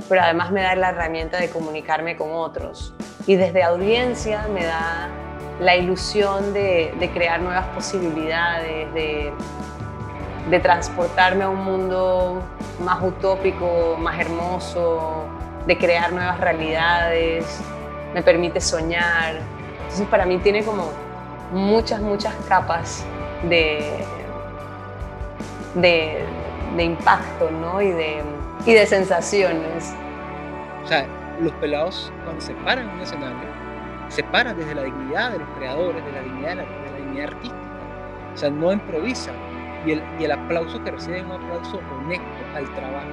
pero 0.07 0.21
además 0.21 0.51
me 0.51 0.61
da 0.61 0.75
la 0.75 0.89
herramienta 0.89 1.39
de 1.39 1.49
comunicarme 1.49 2.15
con 2.15 2.31
otros. 2.31 2.93
Y 3.27 3.35
desde 3.35 3.63
audiencia 3.63 4.47
me 4.53 4.63
da 4.63 5.09
la 5.59 5.75
ilusión 5.75 6.53
de, 6.53 6.93
crear 7.13 7.41
nuevas 7.41 7.65
posibilidades, 7.67 8.93
de, 8.93 9.31
de, 10.49 10.59
transportarme 10.59 11.43
a 11.43 11.49
un 11.49 11.63
mundo 11.63 12.41
más 12.79 13.03
utópico, 13.03 13.97
más 13.99 14.19
hermoso, 14.19 15.25
de 15.65 15.77
crear 15.77 16.11
nuevas 16.13 16.39
realidades, 16.39 17.61
me 18.15 18.23
permite 18.23 18.61
soñar. 18.61 19.35
Entonces 19.81 20.07
para 20.07 20.25
mí 20.25 20.37
tiene 20.37 20.63
como 20.63 20.89
muchas, 21.51 21.99
muchas 21.99 22.33
capas 22.47 23.05
de, 23.49 24.05
de, 25.75 26.83
impacto 26.83 27.51
¿no? 27.51 27.81
y, 27.81 27.91
de, 27.91 28.23
y 28.65 28.73
de 28.73 28.85
sensaciones. 28.87 29.93
O 30.85 30.87
sea, 30.87 31.05
los 31.41 31.51
pelados 31.55 32.11
cuando 32.23 32.41
se 32.41 32.53
paran 32.53 32.89
en 32.89 32.95
un 32.95 33.01
escenario 33.01 33.55
se 34.07 34.23
para 34.23 34.53
desde 34.53 34.73
la 34.75 34.83
dignidad 34.83 35.31
de 35.31 35.39
los 35.39 35.49
creadores, 35.57 36.05
de 36.05 36.11
la 36.13 36.21
dignidad, 36.21 36.49
de 36.49 36.55
la, 36.55 36.97
dignidad 36.97 37.27
artística. 37.33 37.61
O 38.33 38.37
sea, 38.37 38.49
no 38.49 38.71
improvisa. 38.71 39.31
Y 39.85 39.91
el, 39.91 40.03
y 40.19 40.23
el 40.23 40.31
aplauso 40.31 40.81
que 40.83 40.91
reciben 40.91 41.19
es 41.19 41.25
un 41.25 41.31
aplauso 41.33 41.81
honesto 41.91 42.23
al 42.55 42.73
trabajo 42.75 43.07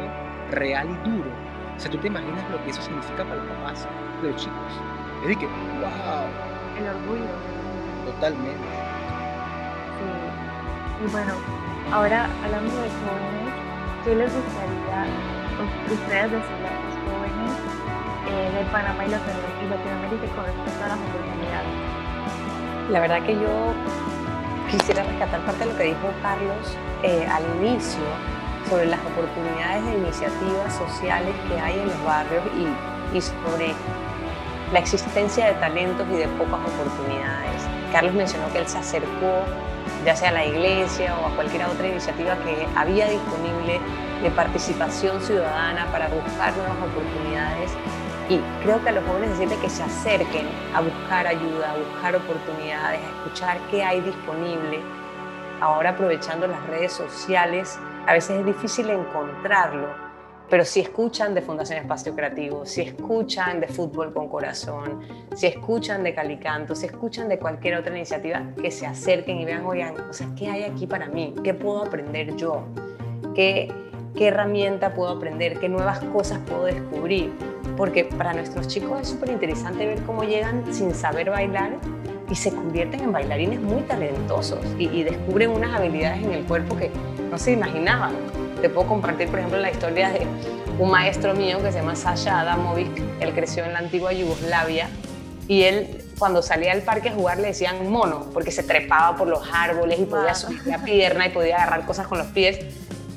real 0.53 0.89
y 0.89 1.11
duro. 1.11 1.31
O 1.77 1.81
sea, 1.81 1.91
tú 1.91 1.99
te 1.99 2.07
imaginas 2.07 2.49
lo 2.51 2.63
que 2.65 2.71
eso 2.71 2.83
significa 2.83 3.25
para 3.25 3.37
los 3.37 3.47
papás 3.47 3.89
de 4.23 4.31
los 4.31 4.41
chicos. 4.41 4.73
Es 5.23 5.29
decir, 5.29 5.39
que, 5.39 5.47
wow. 5.47 6.27
El 6.79 6.89
orgullo. 6.89 7.31
Totalmente. 8.07 8.69
Sí. 9.99 11.05
Y 11.05 11.11
bueno, 11.11 11.35
ahora 11.93 12.29
hablando 12.45 12.75
de 12.75 12.89
jóvenes, 12.89 13.55
¿qué 14.05 14.15
les 14.15 14.33
gustaría 14.35 15.07
ustedes 15.91 16.31
decirle 16.31 16.69
a 16.69 16.79
los 16.83 16.95
jóvenes 17.07 17.53
eh, 18.29 18.59
de 18.59 18.65
Panamá 18.71 19.05
y 19.05 19.11
Latinoamérica 19.11 20.27
con 20.35 20.45
respecto 20.45 20.85
a 20.85 20.89
las 20.89 20.99
oportunidades? 20.99 21.93
La 22.91 23.01
verdad 23.01 23.23
que 23.23 23.35
yo 23.35 23.75
quisiera 24.71 25.03
rescatar 25.03 25.41
parte 25.45 25.65
de 25.65 25.73
lo 25.73 25.79
que 25.79 25.85
dijo 25.85 26.11
Carlos 26.23 26.77
eh, 27.03 27.27
al 27.27 27.43
inicio 27.61 28.03
sobre 28.69 28.87
las 28.87 29.01
oportunidades 29.01 29.85
de 29.85 29.99
iniciativas 29.99 30.75
sociales 30.75 31.35
que 31.49 31.61
hay 31.61 31.79
en 31.79 31.89
los 31.89 32.05
barrios 32.05 32.43
y, 33.13 33.21
sobre 33.21 33.75
la 34.73 34.79
existencia 34.79 35.47
de 35.47 35.53
talentos 35.55 36.07
y 36.11 36.17
de 36.17 36.29
pocas 36.29 36.61
oportunidades. 36.61 37.63
Carlos 37.93 38.15
mencionó 38.15 38.51
que 38.53 38.59
él 38.59 38.67
se 38.67 38.79
acercó 38.79 39.45
ya 40.05 40.17
sea 40.17 40.31
a 40.31 40.33
la 40.33 40.45
iglesia 40.47 41.15
o 41.19 41.27
a 41.27 41.35
cualquier 41.35 41.65
otra 41.67 41.87
iniciativa 41.87 42.37
que 42.39 42.67
había 42.75 43.09
disponible 43.09 43.81
de 44.23 44.31
participación 44.31 45.21
ciudadana 45.21 45.87
para 45.93 46.09
buscar 46.09 46.57
nuevas 46.57 46.77
oportunidades 46.79 47.73
y 48.29 48.41
creo 48.63 48.83
que 48.83 48.89
a 48.89 48.93
los 48.93 49.05
jóvenes 49.05 49.31
decirle 49.31 49.59
que 49.61 49.69
se 49.69 49.83
acerquen 49.83 50.47
a 50.75 50.81
buscar 50.81 51.27
ayuda, 51.27 51.73
a 51.73 51.77
buscar 51.77 52.17
oportunidades, 52.17 53.01
a 53.01 53.09
escuchar 53.19 53.59
qué 53.71 53.83
hay 53.85 54.01
disponible. 54.01 54.81
Ahora 55.61 55.91
aprovechando 55.91 56.47
las 56.47 56.65
redes 56.67 56.93
sociales, 56.93 57.79
a 58.07 58.13
veces 58.13 58.41
es 58.41 58.47
difícil 58.47 58.91
encontrarlo, 58.91 59.89
pero 60.51 60.65
si 60.65 60.81
escuchan 60.81 61.35
de 61.35 61.41
Fundación 61.41 61.79
Espacio 61.79 62.15
Creativo, 62.15 62.67
si 62.67 62.83
escuchan 62.83 63.61
de 63.61 63.69
Fútbol 63.69 64.13
con 64.13 64.29
Corazón, 64.29 65.01
si 65.35 65.47
escuchan 65.47 66.03
de 66.03 66.15
Calicanto, 66.15 66.75
si 66.75 66.87
escuchan 66.87 67.29
de 67.29 67.39
cualquier 67.39 67.77
otra 67.77 67.97
iniciativa, 67.97 68.43
que 68.61 68.71
se 68.71 68.87
acerquen 68.87 69.39
y 69.39 69.45
vean, 69.45 69.65
oigan, 69.65 69.95
o 70.11 70.13
sea, 70.13 70.29
¿qué 70.37 70.49
hay 70.49 70.65
aquí 70.65 70.87
para 70.87 71.07
mí? 71.07 71.35
¿Qué 71.43 71.55
puedo 71.55 71.85
aprender 71.85 72.37
yo? 72.37 72.65
¿Qué, 73.35 73.73
qué 74.15 74.29
herramienta 74.29 74.93
puedo 74.93 75.11
aprender? 75.11 75.59
¿Qué 75.59 75.69
nuevas 75.69 76.01
cosas 76.01 76.39
puedo 76.47 76.65
descubrir? 76.65 77.33
porque 77.77 78.05
para 78.05 78.33
nuestros 78.33 78.69
chicos 78.69 79.01
es 79.01 79.09
súper 79.09 79.31
interesante 79.31 79.87
ver 79.87 80.03
cómo 80.03 80.25
llegan 80.25 80.63
sin 80.73 80.95
saber 80.95 81.31
bailar 81.31 81.79
y 82.31 82.35
se 82.35 82.51
convierten 82.51 83.01
en 83.01 83.13
bailarines 83.13 83.61
muy 83.61 83.83
talentosos 83.83 84.61
y, 84.79 85.03
descubren 85.03 85.51
unas 85.51 85.75
habilidades 85.75 86.23
en 86.23 86.33
el 86.33 86.45
cuerpo 86.45 86.77
que 86.77 86.91
no 87.33 87.39
se 87.39 87.53
imaginaban. 87.53 88.13
Te 88.61 88.69
puedo 88.69 88.87
compartir, 88.87 89.29
por 89.29 89.39
ejemplo, 89.39 89.59
la 89.59 89.71
historia 89.71 90.11
de 90.11 90.27
un 90.79 90.91
maestro 90.91 91.35
mío 91.35 91.63
que 91.63 91.73
se 91.73 91.79
llama 91.79 91.97
Sasha 91.97 92.41
Adamovic. 92.41 93.03
Él 93.21 93.33
creció 93.33 93.65
en 93.65 93.73
la 93.73 93.79
antigua 93.79 94.13
Yugoslavia 94.13 94.91
y 95.49 95.63
él 95.63 96.05
cuando 96.19 96.43
salía 96.43 96.73
al 96.73 96.83
parque 96.83 97.09
a 97.09 97.15
jugar 97.15 97.39
le 97.39 97.49
decían 97.49 97.91
mono 97.91 98.29
porque 98.35 98.53
se 98.53 98.63
trepaba 98.63 99.17
por 99.17 99.29
los 99.29 99.43
árboles 99.51 99.99
y 99.99 100.05
podía 100.05 100.35
subir 100.35 100.61
la 100.67 100.79
pierna 100.85 101.27
y 101.27 101.31
podía 101.31 101.57
agarrar 101.57 101.87
cosas 101.87 102.07
con 102.07 102.19
los 102.19 102.27
pies. 102.29 102.61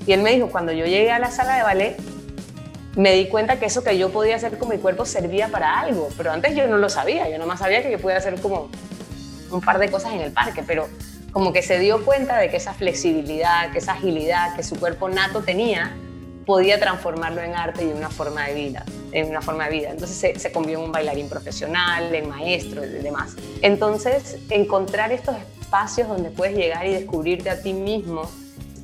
Y 0.07 0.13
él 0.13 0.21
me 0.21 0.31
dijo, 0.31 0.47
cuando 0.47 0.71
yo 0.71 0.85
llegué 0.85 1.11
a 1.11 1.19
la 1.19 1.29
sala 1.29 1.57
de 1.57 1.63
ballet, 1.63 1.97
me 2.95 3.11
di 3.11 3.27
cuenta 3.27 3.59
que 3.59 3.65
eso 3.65 3.83
que 3.83 3.97
yo 3.97 4.11
podía 4.11 4.37
hacer 4.37 4.57
con 4.57 4.69
mi 4.69 4.77
cuerpo 4.77 5.05
servía 5.05 5.49
para 5.49 5.77
algo, 5.77 6.07
pero 6.15 6.31
antes 6.31 6.55
yo 6.55 6.67
no 6.67 6.77
lo 6.77 6.87
sabía, 6.87 7.29
yo 7.29 7.37
nomás 7.37 7.59
sabía 7.59 7.83
que 7.83 7.91
yo 7.91 7.99
podía 7.99 8.17
hacer 8.17 8.39
como 8.39 8.69
un 9.51 9.59
par 9.59 9.77
de 9.77 9.91
cosas 9.91 10.13
en 10.13 10.21
el 10.21 10.31
parque, 10.31 10.63
pero 10.65 10.87
como 11.35 11.51
que 11.51 11.61
se 11.61 11.79
dio 11.79 12.05
cuenta 12.05 12.37
de 12.37 12.49
que 12.49 12.55
esa 12.55 12.73
flexibilidad, 12.73 13.69
que 13.73 13.79
esa 13.79 13.91
agilidad 13.91 14.55
que 14.55 14.63
su 14.63 14.77
cuerpo 14.79 15.09
nato 15.09 15.41
tenía, 15.41 15.93
podía 16.45 16.79
transformarlo 16.79 17.41
en 17.41 17.53
arte 17.53 17.83
y 17.83 17.89
en 17.89 17.97
una 17.97 18.09
forma 18.09 18.47
de 18.47 18.53
vida, 18.53 18.85
en 19.11 19.31
una 19.31 19.41
forma 19.41 19.65
de 19.65 19.71
vida. 19.71 19.89
Entonces 19.91 20.15
se, 20.15 20.39
se 20.39 20.53
convirtió 20.53 20.79
en 20.79 20.85
un 20.85 20.91
bailarín 20.93 21.27
profesional, 21.27 22.15
en 22.15 22.29
maestro 22.29 22.85
y 22.85 22.87
demás. 22.87 23.35
Entonces, 23.61 24.37
encontrar 24.49 25.11
estos 25.11 25.35
espacios 25.59 26.07
donde 26.07 26.29
puedes 26.29 26.55
llegar 26.55 26.87
y 26.87 26.93
descubrirte 26.93 27.49
a 27.49 27.61
ti 27.61 27.73
mismo 27.73 28.31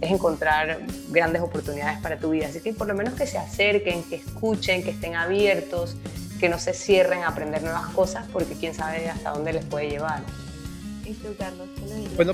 es 0.02 0.12
encontrar 0.12 0.82
grandes 1.08 1.42
oportunidades 1.42 2.02
para 2.02 2.20
tu 2.20 2.32
vida. 2.32 2.48
Así 2.48 2.60
que 2.60 2.74
por 2.74 2.86
lo 2.86 2.96
menos 2.96 3.14
que 3.14 3.28
se 3.28 3.38
acerquen, 3.38 4.04
que 4.04 4.18
escuchen, 4.18 4.84
que 4.84 4.90
estén 4.90 5.16
abiertos, 5.16 5.96
que 6.38 6.50
no 6.50 6.60
se 6.60 6.74
cierren 6.74 7.24
a 7.24 7.30
aprender 7.30 7.64
nuevas 7.64 7.86
cosas, 7.96 8.26
porque 8.34 8.56
quién 8.56 8.74
sabe 8.74 9.10
hasta 9.10 9.30
dónde 9.30 9.54
les 9.54 9.64
puede 9.64 9.90
llevar. 9.90 10.22
Bueno, 12.16 12.34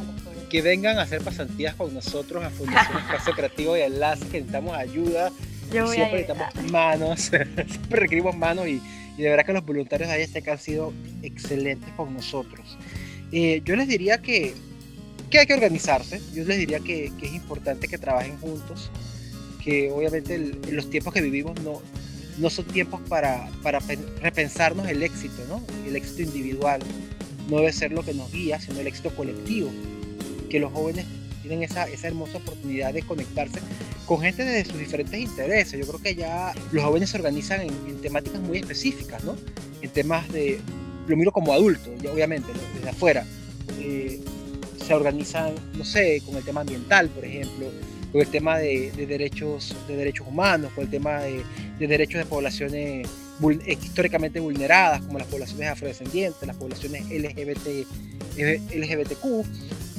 que 0.50 0.62
vengan 0.62 0.98
a 0.98 1.04
hacer 1.04 1.22
pasantías 1.22 1.76
con 1.76 1.94
nosotros 1.94 2.44
a 2.44 2.50
Fundación 2.50 2.98
Espacio 3.04 3.34
Creativo 3.34 3.78
y 3.78 3.82
Enlace, 3.82 4.26
que 4.28 4.40
necesitamos 4.40 4.78
ayuda. 4.78 5.32
Yo 5.74 5.88
siempre 5.88 6.22
necesitamos 6.22 6.72
manos, 6.72 7.20
siempre 7.22 7.66
requerimos 7.90 8.36
manos 8.36 8.68
y, 8.68 8.82
y 9.18 9.22
de 9.22 9.30
verdad 9.30 9.46
que 9.46 9.54
los 9.54 9.66
voluntarios 9.66 10.10
de 10.10 10.24
ISEC 10.24 10.48
han 10.48 10.60
sido 10.60 10.94
excelentes 11.24 11.90
con 11.96 12.14
nosotros. 12.14 12.78
Eh, 13.32 13.62
yo 13.66 13.76
les 13.76 13.88
diría 13.88 14.22
que, 14.22 14.54
que, 15.30 15.40
hay 15.40 15.46
que 15.46 15.54
organizarse, 15.54 16.22
yo 16.34 16.46
les 16.46 16.58
diría 16.58 16.80
que, 16.80 17.12
que 17.20 17.26
es 17.26 17.34
importante 17.34 17.88
que 17.88 17.98
trabajen 17.98 18.38
juntos, 18.38 18.90
que 19.62 19.92
obviamente 19.92 20.36
en 20.36 20.76
los 20.76 20.90
tiempos 20.90 21.14
que 21.14 21.22
vivimos 21.22 21.60
no, 21.62 21.82
no 22.38 22.50
son 22.50 22.66
tiempos 22.66 23.02
para, 23.10 23.50
para 23.64 23.80
repensarnos 24.22 24.88
el 24.88 25.04
éxito, 25.04 25.44
¿no? 25.50 25.62
el 25.86 25.96
éxito 25.96 26.22
individual 26.22 26.82
no 27.50 27.58
debe 27.58 27.74
ser 27.74 27.92
lo 27.92 28.04
que 28.04 28.14
nos 28.14 28.32
guía, 28.32 28.60
sino 28.60 28.80
el 28.80 28.88
éxito 28.88 29.16
colectivo, 29.16 29.70
que 30.50 30.60
los 30.60 30.72
jóvenes 30.72 31.06
tienen 31.42 31.64
esa, 31.64 31.86
esa 31.86 32.08
hermosa 32.08 32.38
oportunidad 32.38 32.94
de 32.94 33.04
conectarse 33.04 33.60
con 34.06 34.22
gente 34.22 34.44
de 34.44 34.64
sus 34.66 34.80
diferentes 34.80 35.20
intereses. 35.20 35.80
Yo 35.80 35.86
creo 35.88 36.02
que 36.02 36.16
ya 36.16 36.54
los 36.72 36.84
jóvenes 36.84 37.10
se 37.10 37.18
organizan 37.18 37.62
en, 37.62 38.02
temáticas 38.02 38.40
muy 38.42 38.60
específicas, 38.60 39.24
¿no? 39.24 39.36
En 39.82 39.90
temas 39.90 40.32
de, 40.32 40.60
lo 41.08 41.18
miro 41.18 41.32
como 41.32 41.54
adulto, 41.54 41.94
ya 42.02 42.12
obviamente, 42.12 42.52
desde 42.76 42.90
afuera. 42.90 43.26
Eh, 43.80 44.22
se 44.86 44.94
organizan, 44.94 45.54
no 45.78 45.84
sé, 45.84 46.22
con 46.26 46.38
el 46.38 46.44
tema 46.44 46.62
ambiental, 46.62 47.10
por 47.10 47.26
ejemplo, 47.26 47.68
con 48.12 48.22
el 48.22 48.28
tema 48.28 48.58
de, 48.58 48.92
derechos, 48.92 49.76
de 49.88 49.98
derechos 49.98 50.26
humanos, 50.28 50.72
con 50.74 50.86
el 50.86 50.90
tema 50.90 51.20
de, 51.20 51.44
derechos 51.80 52.20
de 52.20 52.26
poblaciones 52.26 53.08
históricamente 53.68 54.40
vulneradas, 54.40 55.02
como 55.02 55.20
las 55.20 55.28
poblaciones 55.28 55.70
afrodescendientes, 55.70 56.48
las 56.48 56.56
poblaciones 56.56 57.04
LGBT, 57.10 57.86
LGBTQ. 58.38 59.46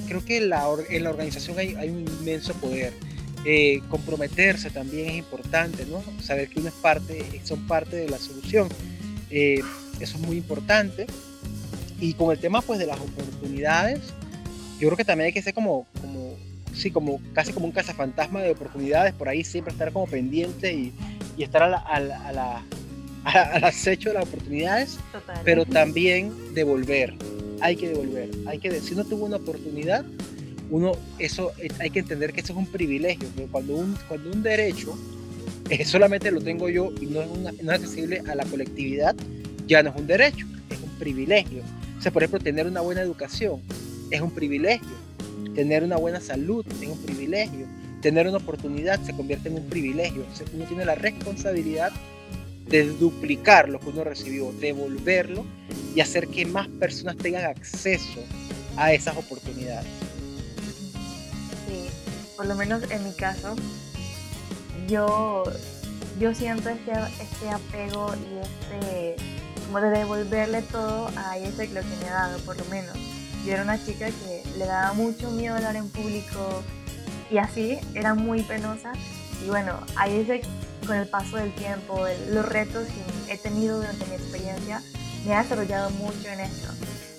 Creo 0.09 0.25
que 0.25 0.41
la, 0.41 0.67
en 0.89 1.05
la 1.05 1.11
organización 1.11 1.59
hay, 1.59 1.89
un 1.89 2.07
inmenso 2.21 2.55
poder. 2.55 2.93
Eh, 3.45 3.81
comprometerse 3.89 4.69
también 4.69 5.11
es 5.11 5.17
importante, 5.17 5.87
¿no? 5.87 6.03
Saber 6.21 6.49
que 6.49 6.59
uno 6.59 6.69
es 6.69 6.75
parte, 6.75 7.41
son 7.45 7.67
parte 7.69 7.97
de 7.97 8.09
la 8.09 8.19
solución. 8.19 8.69
Eh, 9.31 9.61
eso 10.01 10.17
es 10.17 10.21
muy 10.21 10.37
importante. 10.37 11.07
Y 12.01 12.15
con 12.15 12.33
el 12.33 12.39
tema 12.39 12.61
pues 12.63 12.79
de 12.79 12.87
las 12.87 12.99
oportunidades, 12.99 14.01
yo 14.81 14.89
creo 14.89 14.97
que 14.97 15.05
también 15.05 15.27
hay 15.27 15.33
que 15.33 15.43
ser 15.43 15.55
como, 15.55 15.87
como 16.01 16.37
sí, 16.75 16.91
como 16.91 17.21
casi 17.33 17.53
como 17.53 17.67
un 17.67 17.73
cazafantasma 17.73 18.41
de 18.41 18.51
oportunidades, 18.51 19.13
por 19.15 19.29
ahí 19.29 19.45
siempre 19.45 19.73
estar 19.73 19.93
como 19.93 20.07
pendiente 20.07 20.73
y, 20.73 20.93
y 21.37 21.43
estar 21.43 21.63
a 21.63 21.69
la, 21.69 21.79
a 21.79 22.01
la, 22.33 22.63
al 23.35 23.65
acecho 23.65 24.11
de 24.11 24.15
las 24.15 24.25
oportunidades, 24.25 24.99
pero 25.45 25.65
también 25.65 26.33
devolver. 26.55 27.15
Hay 27.61 27.77
que 27.77 27.89
devolver. 27.89 28.31
Hay 28.47 28.59
que, 28.59 28.81
si 28.81 28.95
uno 28.95 29.05
tuvo 29.05 29.27
una 29.27 29.37
oportunidad, 29.37 30.05
uno, 30.71 30.93
eso 31.19 31.53
eh, 31.59 31.69
hay 31.81 31.91
que 31.91 32.01
entender 32.01 32.33
que 32.33 32.41
eso 32.41 32.53
es 32.53 32.59
un 32.59 32.67
privilegio. 32.67 33.29
cuando 33.51 33.77
un, 33.77 33.97
cuando 34.07 34.31
un 34.31 34.43
derecho 34.43 34.97
eh, 35.71 35.85
solamente 35.85 36.31
lo 36.31 36.41
tengo 36.41 36.69
yo 36.69 36.93
y 37.01 37.07
no 37.07 37.23
es, 37.23 37.29
una, 37.29 37.53
no 37.53 37.73
es 37.73 37.81
accesible 37.81 38.23
a 38.29 38.35
la 38.35 38.45
colectividad, 38.45 39.15
ya 39.67 39.83
no 39.83 39.91
es 39.91 39.97
un 39.97 40.07
derecho, 40.07 40.47
es 40.71 40.79
un 40.81 40.91
privilegio. 40.99 41.63
O 41.99 42.03
sea, 42.03 42.13
por 42.13 42.23
ejemplo, 42.23 42.41
tener 42.41 42.67
una 42.67 42.81
buena 42.81 43.01
educación 43.01 43.61
es 44.11 44.21
un 44.21 44.31
privilegio. 44.31 45.09
Tener 45.55 45.83
una 45.83 45.97
buena 45.97 46.21
salud 46.21 46.65
es 46.81 46.89
un 46.89 46.99
privilegio. 47.03 47.67
Tener 48.01 48.29
una 48.29 48.37
oportunidad 48.37 49.03
se 49.03 49.13
convierte 49.15 49.49
en 49.49 49.57
un 49.57 49.67
privilegio. 49.67 50.25
uno 50.55 50.65
tiene 50.67 50.85
la 50.85 50.95
responsabilidad 50.95 51.93
de 52.69 52.87
duplicar 52.87 53.69
lo 53.69 53.81
que 53.81 53.89
uno 53.89 54.05
recibió, 54.05 54.53
devolverlo 54.53 55.45
y 55.95 56.01
hacer 56.01 56.29
que 56.29 56.45
más 56.47 56.69
personas 56.69 57.17
tengan 57.17 57.45
acceso 57.45 58.21
a 58.77 58.93
esas 58.93 59.17
oportunidades. 59.17 59.87
Sí, 61.67 61.89
por 62.37 62.47
lo 62.47 62.55
menos 62.55 62.83
en 62.91 63.05
mi 63.05 63.13
caso, 63.15 63.57
yo, 64.87 65.45
yo 66.21 66.35
siento 66.35 66.69
este, 66.69 66.93
este 66.93 67.51
apego 67.51 68.15
y 68.15 68.39
este, 68.39 69.17
como 69.67 69.81
de 69.81 69.91
devolverle 69.91 70.63
todo 70.63 71.11
a 71.17 71.39
ese 71.39 71.69
lo 71.69 71.81
que 71.81 71.97
me 72.01 72.09
ha 72.09 72.29
dado, 72.29 72.39
por 72.41 72.57
lo 72.57 72.65
menos. 72.67 72.97
Yo 73.45 73.55
era 73.55 73.63
una 73.63 73.83
chica 73.83 74.07
que 74.07 74.43
le 74.59 74.67
daba 74.67 74.93
mucho 74.93 75.31
miedo 75.31 75.55
hablar 75.55 75.77
en 75.77 75.89
público 75.89 76.63
y 77.31 77.39
así, 77.39 77.79
era 77.95 78.15
muy 78.15 78.43
penosa. 78.43 78.93
Y 79.45 79.49
bueno, 79.49 79.79
ahí 79.97 80.21
ese 80.21 80.43
con 80.87 80.97
el 80.97 81.09
paso 81.09 81.37
del 81.37 81.53
tiempo, 81.55 82.05
los 82.31 82.47
retos 82.47 82.87
que 82.87 83.33
he 83.33 83.39
tenido 83.39 83.79
durante 83.79 84.07
mi 84.07 84.15
experiencia, 84.15 84.83
me 85.27 85.35
ha 85.35 85.43
desarrollado 85.43 85.91
mucho 85.91 86.29
en 86.29 86.41
esto. 86.41 86.69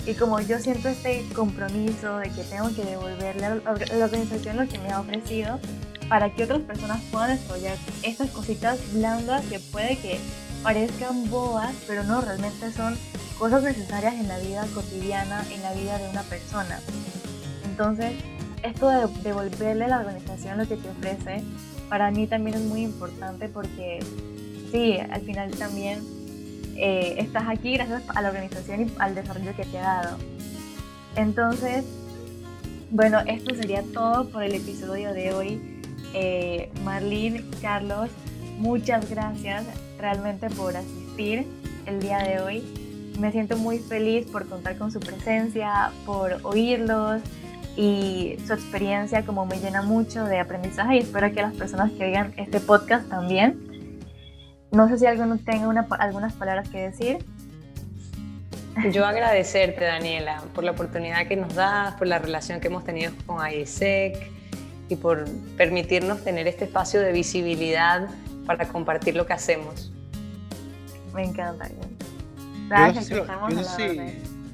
Y 0.06 0.13
como 0.13 0.39
yo 0.39 0.60
siento 0.60 0.89
este 0.89 1.26
compromiso 1.36 2.17
de 2.17 2.30
que 2.30 2.43
tengo 2.43 2.74
que 2.74 2.84
devolverle 2.84 3.45
a 3.45 3.56
la 3.56 4.06
organización 4.06 4.58
lo 4.58 4.67
que 4.67 4.80
me 4.80 4.91
ha 4.91 5.02
ofrecido, 5.02 5.60
para 6.08 6.34
que 6.34 6.43
otras 6.43 6.62
personas 6.62 7.02
puedan 7.12 7.38
desarrollar 7.38 7.78
estas 8.02 8.32
cositas 8.32 8.80
blandas 8.93 9.45
que 9.45 9.60
puede 9.60 9.98
que 9.98 10.19
parezcan 10.63 11.30
bobas, 11.30 11.74
pero 11.88 12.04
no, 12.04 12.22
realmente 12.22 12.72
son 12.74 12.98
cosas 13.38 13.63
necesarias 13.63 14.15
en 14.15 14.28
la 14.28 14.39
vida 14.39 14.65
cotidiana, 14.74 15.45
en 15.52 15.62
la 15.62 15.74
vida 15.74 15.98
de 16.00 16.10
una 16.10 16.24
persona. 16.24 16.80
Entonces, 17.63 18.13
esto 18.63 18.89
de 18.89 19.08
devolverle 19.22 19.86
a 19.86 19.88
la 19.88 20.00
organización 20.00 20.58
lo 20.58 20.67
que 20.67 20.76
te 20.76 20.89
ofrece 20.89 21.43
para 21.89 22.12
mí 22.12 22.28
también 22.28 22.58
es 22.58 22.63
muy 22.63 22.84
importante 22.84 23.49
porque 23.49 23.99
sí, 24.71 24.97
al 24.97 25.21
final 25.21 25.52
también 25.52 25.99
eh, 26.78 27.15
estás 27.17 27.43
aquí 27.47 27.73
gracias 27.73 28.04
a 28.08 28.21
la 28.21 28.30
organización 28.30 28.82
y 28.88 28.91
al 28.99 29.15
desarrollo 29.15 29.56
que 29.56 29.65
te 29.65 29.80
ha 29.80 30.04
dado. 30.04 30.17
Entonces, 31.15 31.84
bueno, 32.91 33.19
esto 33.28 33.56
sería 33.56 33.84
todo 33.93 34.30
por 34.30 34.43
el 34.43 34.56
episodio 34.56 35.13
de 35.13 35.34
hoy. 35.34 35.82
Eh, 36.13 36.71
Marlene, 36.84 37.43
Carlos, 37.62 38.10
muchas 38.58 39.10
gracias 39.10 39.65
realmente 39.99 40.49
por 40.49 40.75
asistir 40.78 41.45
el 41.86 41.99
día 41.99 42.19
de 42.19 42.39
hoy. 42.39 42.63
Me 43.19 43.32
siento 43.32 43.58
muy 43.58 43.80
feliz 43.80 44.25
por 44.28 44.47
contar 44.47 44.78
con 44.78 44.91
su 44.91 44.99
presencia, 44.99 45.91
por 46.06 46.39
oírlos, 46.43 47.21
y 47.79 48.35
su 48.45 48.51
experiencia 48.51 49.25
como 49.25 49.45
me 49.45 49.57
llena 49.57 49.81
mucho 49.81 50.25
de 50.25 50.37
aprendizaje 50.37 50.97
y 50.97 50.99
espero 50.99 51.31
que 51.31 51.41
las 51.41 51.53
personas 51.53 51.89
que 51.93 52.07
oigan 52.07 52.33
este 52.35 52.59
podcast 52.59 53.07
también. 53.07 54.01
No 54.69 54.89
sé 54.89 54.97
si 54.97 55.05
alguno 55.05 55.37
tenga 55.37 55.87
algunas 55.97 56.33
palabras 56.33 56.67
que 56.67 56.89
decir. 56.89 57.25
Yo 58.91 59.05
agradecerte, 59.05 59.85
Daniela, 59.85 60.43
por 60.53 60.65
la 60.65 60.71
oportunidad 60.71 61.25
que 61.25 61.37
nos 61.37 61.55
das, 61.55 61.95
por 61.95 62.07
la 62.07 62.19
relación 62.19 62.59
que 62.59 62.67
hemos 62.67 62.83
tenido 62.83 63.13
con 63.25 63.39
ISEC 63.49 64.29
y 64.89 64.97
por 64.97 65.23
permitirnos 65.55 66.21
tener 66.21 66.47
este 66.47 66.65
espacio 66.65 66.99
de 66.99 67.13
visibilidad 67.13 68.09
para 68.45 68.67
compartir 68.67 69.15
lo 69.15 69.25
que 69.25 69.31
hacemos. 69.31 69.93
Me 71.13 71.23
encanta. 71.23 71.69
Gracias, 72.67 73.09
estamos 73.09 73.53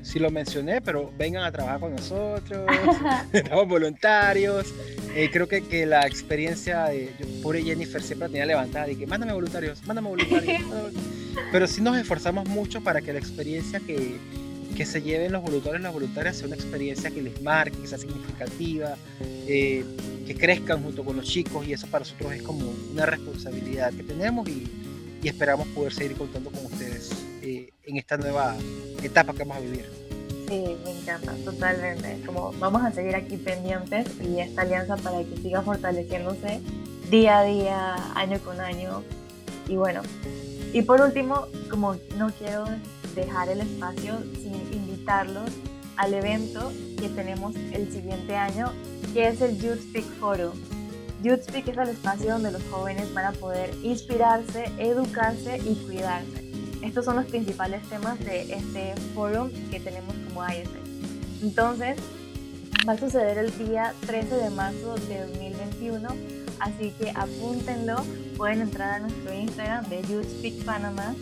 si 0.06 0.20
lo 0.20 0.30
mencioné, 0.30 0.82
pero 0.82 1.12
vengan 1.18 1.44
a 1.44 1.52
trabajar 1.52 1.80
con 1.80 1.96
nosotros, 1.96 2.70
estamos 3.34 3.68
voluntarios. 3.68 4.72
Eh, 5.16 5.30
creo 5.34 5.48
que, 5.48 5.64
que, 5.64 5.88
la 5.88 6.06
experiencia 6.06 6.86
de 6.86 7.12
yo, 7.18 7.26
pobre 7.42 7.64
Jennifer 7.64 8.04
siempre 8.04 8.30
tenía 8.30 8.46
levantada 8.46 8.90
y 8.92 8.96
que 8.98 9.08
mándame 9.08 9.34
voluntarios, 9.34 9.84
mándame 9.84 10.10
voluntarios. 10.10 10.62
pero 11.52 11.66
sí 11.66 11.82
nos 11.82 11.98
esforzamos 11.98 12.48
mucho 12.48 12.82
para 12.82 13.02
que 13.02 13.14
la 13.14 13.20
experiencia 13.20 13.80
que, 13.80 14.18
que 14.78 14.86
se 14.86 15.02
lleven 15.02 15.32
los 15.32 15.42
voluntarios 15.42 15.80
y 15.80 15.84
las 15.84 15.94
voluntarias 15.94 16.38
sea 16.38 16.46
una 16.48 16.56
experiencia 16.56 17.10
que 17.10 17.24
les 17.24 17.42
marque, 17.42 17.76
que 17.80 17.88
sea 17.88 17.98
significativa, 17.98 18.98
eh, 19.48 19.84
que 20.28 20.36
crezcan 20.36 20.84
junto 20.84 21.04
con 21.04 21.16
los 21.16 21.26
chicos 21.26 21.66
y 21.66 21.74
eso 21.74 21.88
para 21.88 22.04
nosotros 22.04 22.32
es 22.32 22.44
como 22.44 22.72
una 22.92 23.08
responsabilidad 23.08 23.92
que 23.92 24.04
tenemos 24.04 24.48
y, 24.48 24.68
y 25.24 25.28
esperamos 25.28 25.68
poder 25.70 25.94
seguir 25.94 26.16
contando 26.16 26.52
con 26.52 26.64
ustedes 26.66 27.12
eh, 27.42 27.72
en 27.86 27.98
esta 27.98 28.18
nueva 28.18 28.56
etapa 29.06 29.34
que 29.34 29.40
vamos 29.40 29.58
a 29.58 29.60
vivir. 29.62 29.86
Sí, 30.48 30.78
me 30.84 30.92
encanta, 30.92 31.34
totalmente. 31.44 32.22
Como 32.26 32.54
vamos 32.60 32.84
a 32.84 32.92
seguir 32.92 33.16
aquí 33.16 33.38
pendientes 33.38 34.08
y 34.22 34.40
esta 34.40 34.62
alianza 34.62 34.96
para 34.98 35.24
que 35.24 35.38
siga 35.38 35.62
fortaleciéndose 35.62 36.62
día 37.10 37.40
a 37.40 37.44
día, 37.44 37.96
año 38.16 38.40
con 38.40 38.60
año. 38.60 39.04
Y 39.68 39.76
bueno, 39.76 40.02
y 40.74 40.82
por 40.82 41.02
último, 41.02 41.48
como 41.70 41.96
no 42.18 42.30
quiero 42.38 42.66
dejar 43.16 43.50
el 43.50 43.62
espacio 43.62 44.20
sin 44.34 44.54
invitarlos 44.74 45.50
al 45.98 46.14
evento 46.14 46.72
que 47.00 47.10
tenemos 47.10 47.56
el 47.56 47.92
siguiente 47.92 48.36
año, 48.36 48.72
que 49.14 49.30
es 49.30 49.42
el 49.42 49.60
Youth 49.60 49.80
Speak 49.80 50.06
Forum. 50.20 50.54
Youth 51.24 51.44
Speak 51.44 51.70
es 51.70 51.78
el 51.78 51.90
espacio 51.90 52.34
donde 52.34 52.52
los 52.52 52.62
jóvenes 52.70 53.12
van 53.14 53.26
a 53.26 53.32
poder 53.32 53.74
inspirarse, 53.82 54.66
educarse 54.78 55.58
y 55.58 55.76
cuidarse. 55.86 56.45
Estos 56.86 57.04
son 57.04 57.16
los 57.16 57.26
principales 57.26 57.82
temas 57.90 58.20
de 58.20 58.54
este 58.54 58.94
foro 59.16 59.50
que 59.72 59.80
tenemos 59.80 60.14
como 60.28 60.46
ISE. 60.46 60.70
Entonces, 61.42 61.98
va 62.88 62.94
a 62.94 62.98
suceder 62.98 63.40
el 63.40 63.58
día 63.58 63.94
13 64.06 64.36
de 64.36 64.50
marzo 64.52 64.94
de 65.10 65.22
2021, 65.22 66.08
así 66.60 66.94
que 67.00 67.10
apúntenlo, 67.10 67.98
pueden 68.38 68.62
entrar 68.62 68.94
a 68.94 69.00
nuestro 69.00 69.34
Instagram 69.34 69.90
de 69.90 70.04
Youth 70.04 70.26
Speak 70.26 70.64
Panama 70.64 71.16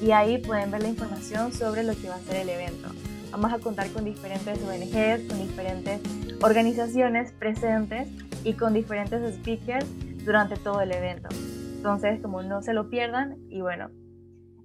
y 0.00 0.12
ahí 0.12 0.38
pueden 0.38 0.70
ver 0.70 0.82
la 0.82 0.88
información 0.88 1.52
sobre 1.52 1.82
lo 1.82 1.96
que 1.96 2.08
va 2.08 2.14
a 2.14 2.20
ser 2.20 2.36
el 2.36 2.48
evento. 2.50 2.88
Vamos 3.32 3.52
a 3.52 3.58
contar 3.58 3.90
con 3.90 4.04
diferentes 4.04 4.56
ONGs, 4.62 5.28
con 5.28 5.38
diferentes 5.48 6.00
organizaciones 6.40 7.32
presentes 7.32 8.06
y 8.44 8.52
con 8.52 8.72
diferentes 8.72 9.34
speakers 9.34 9.86
durante 10.24 10.56
todo 10.56 10.80
el 10.80 10.92
evento. 10.92 11.28
Entonces, 11.76 12.20
como 12.22 12.44
no 12.44 12.62
se 12.62 12.72
lo 12.72 12.88
pierdan 12.88 13.36
y 13.50 13.60
bueno, 13.62 13.90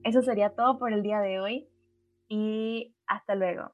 eso 0.04 0.22
sería 0.22 0.52
todo 0.56 0.78
por 0.78 0.94
el 0.94 1.04
día 1.04 1.20
de 1.20 1.40
hoy 1.40 1.68
y 2.28 2.96
hasta 3.08 3.36
luego. 3.36 3.74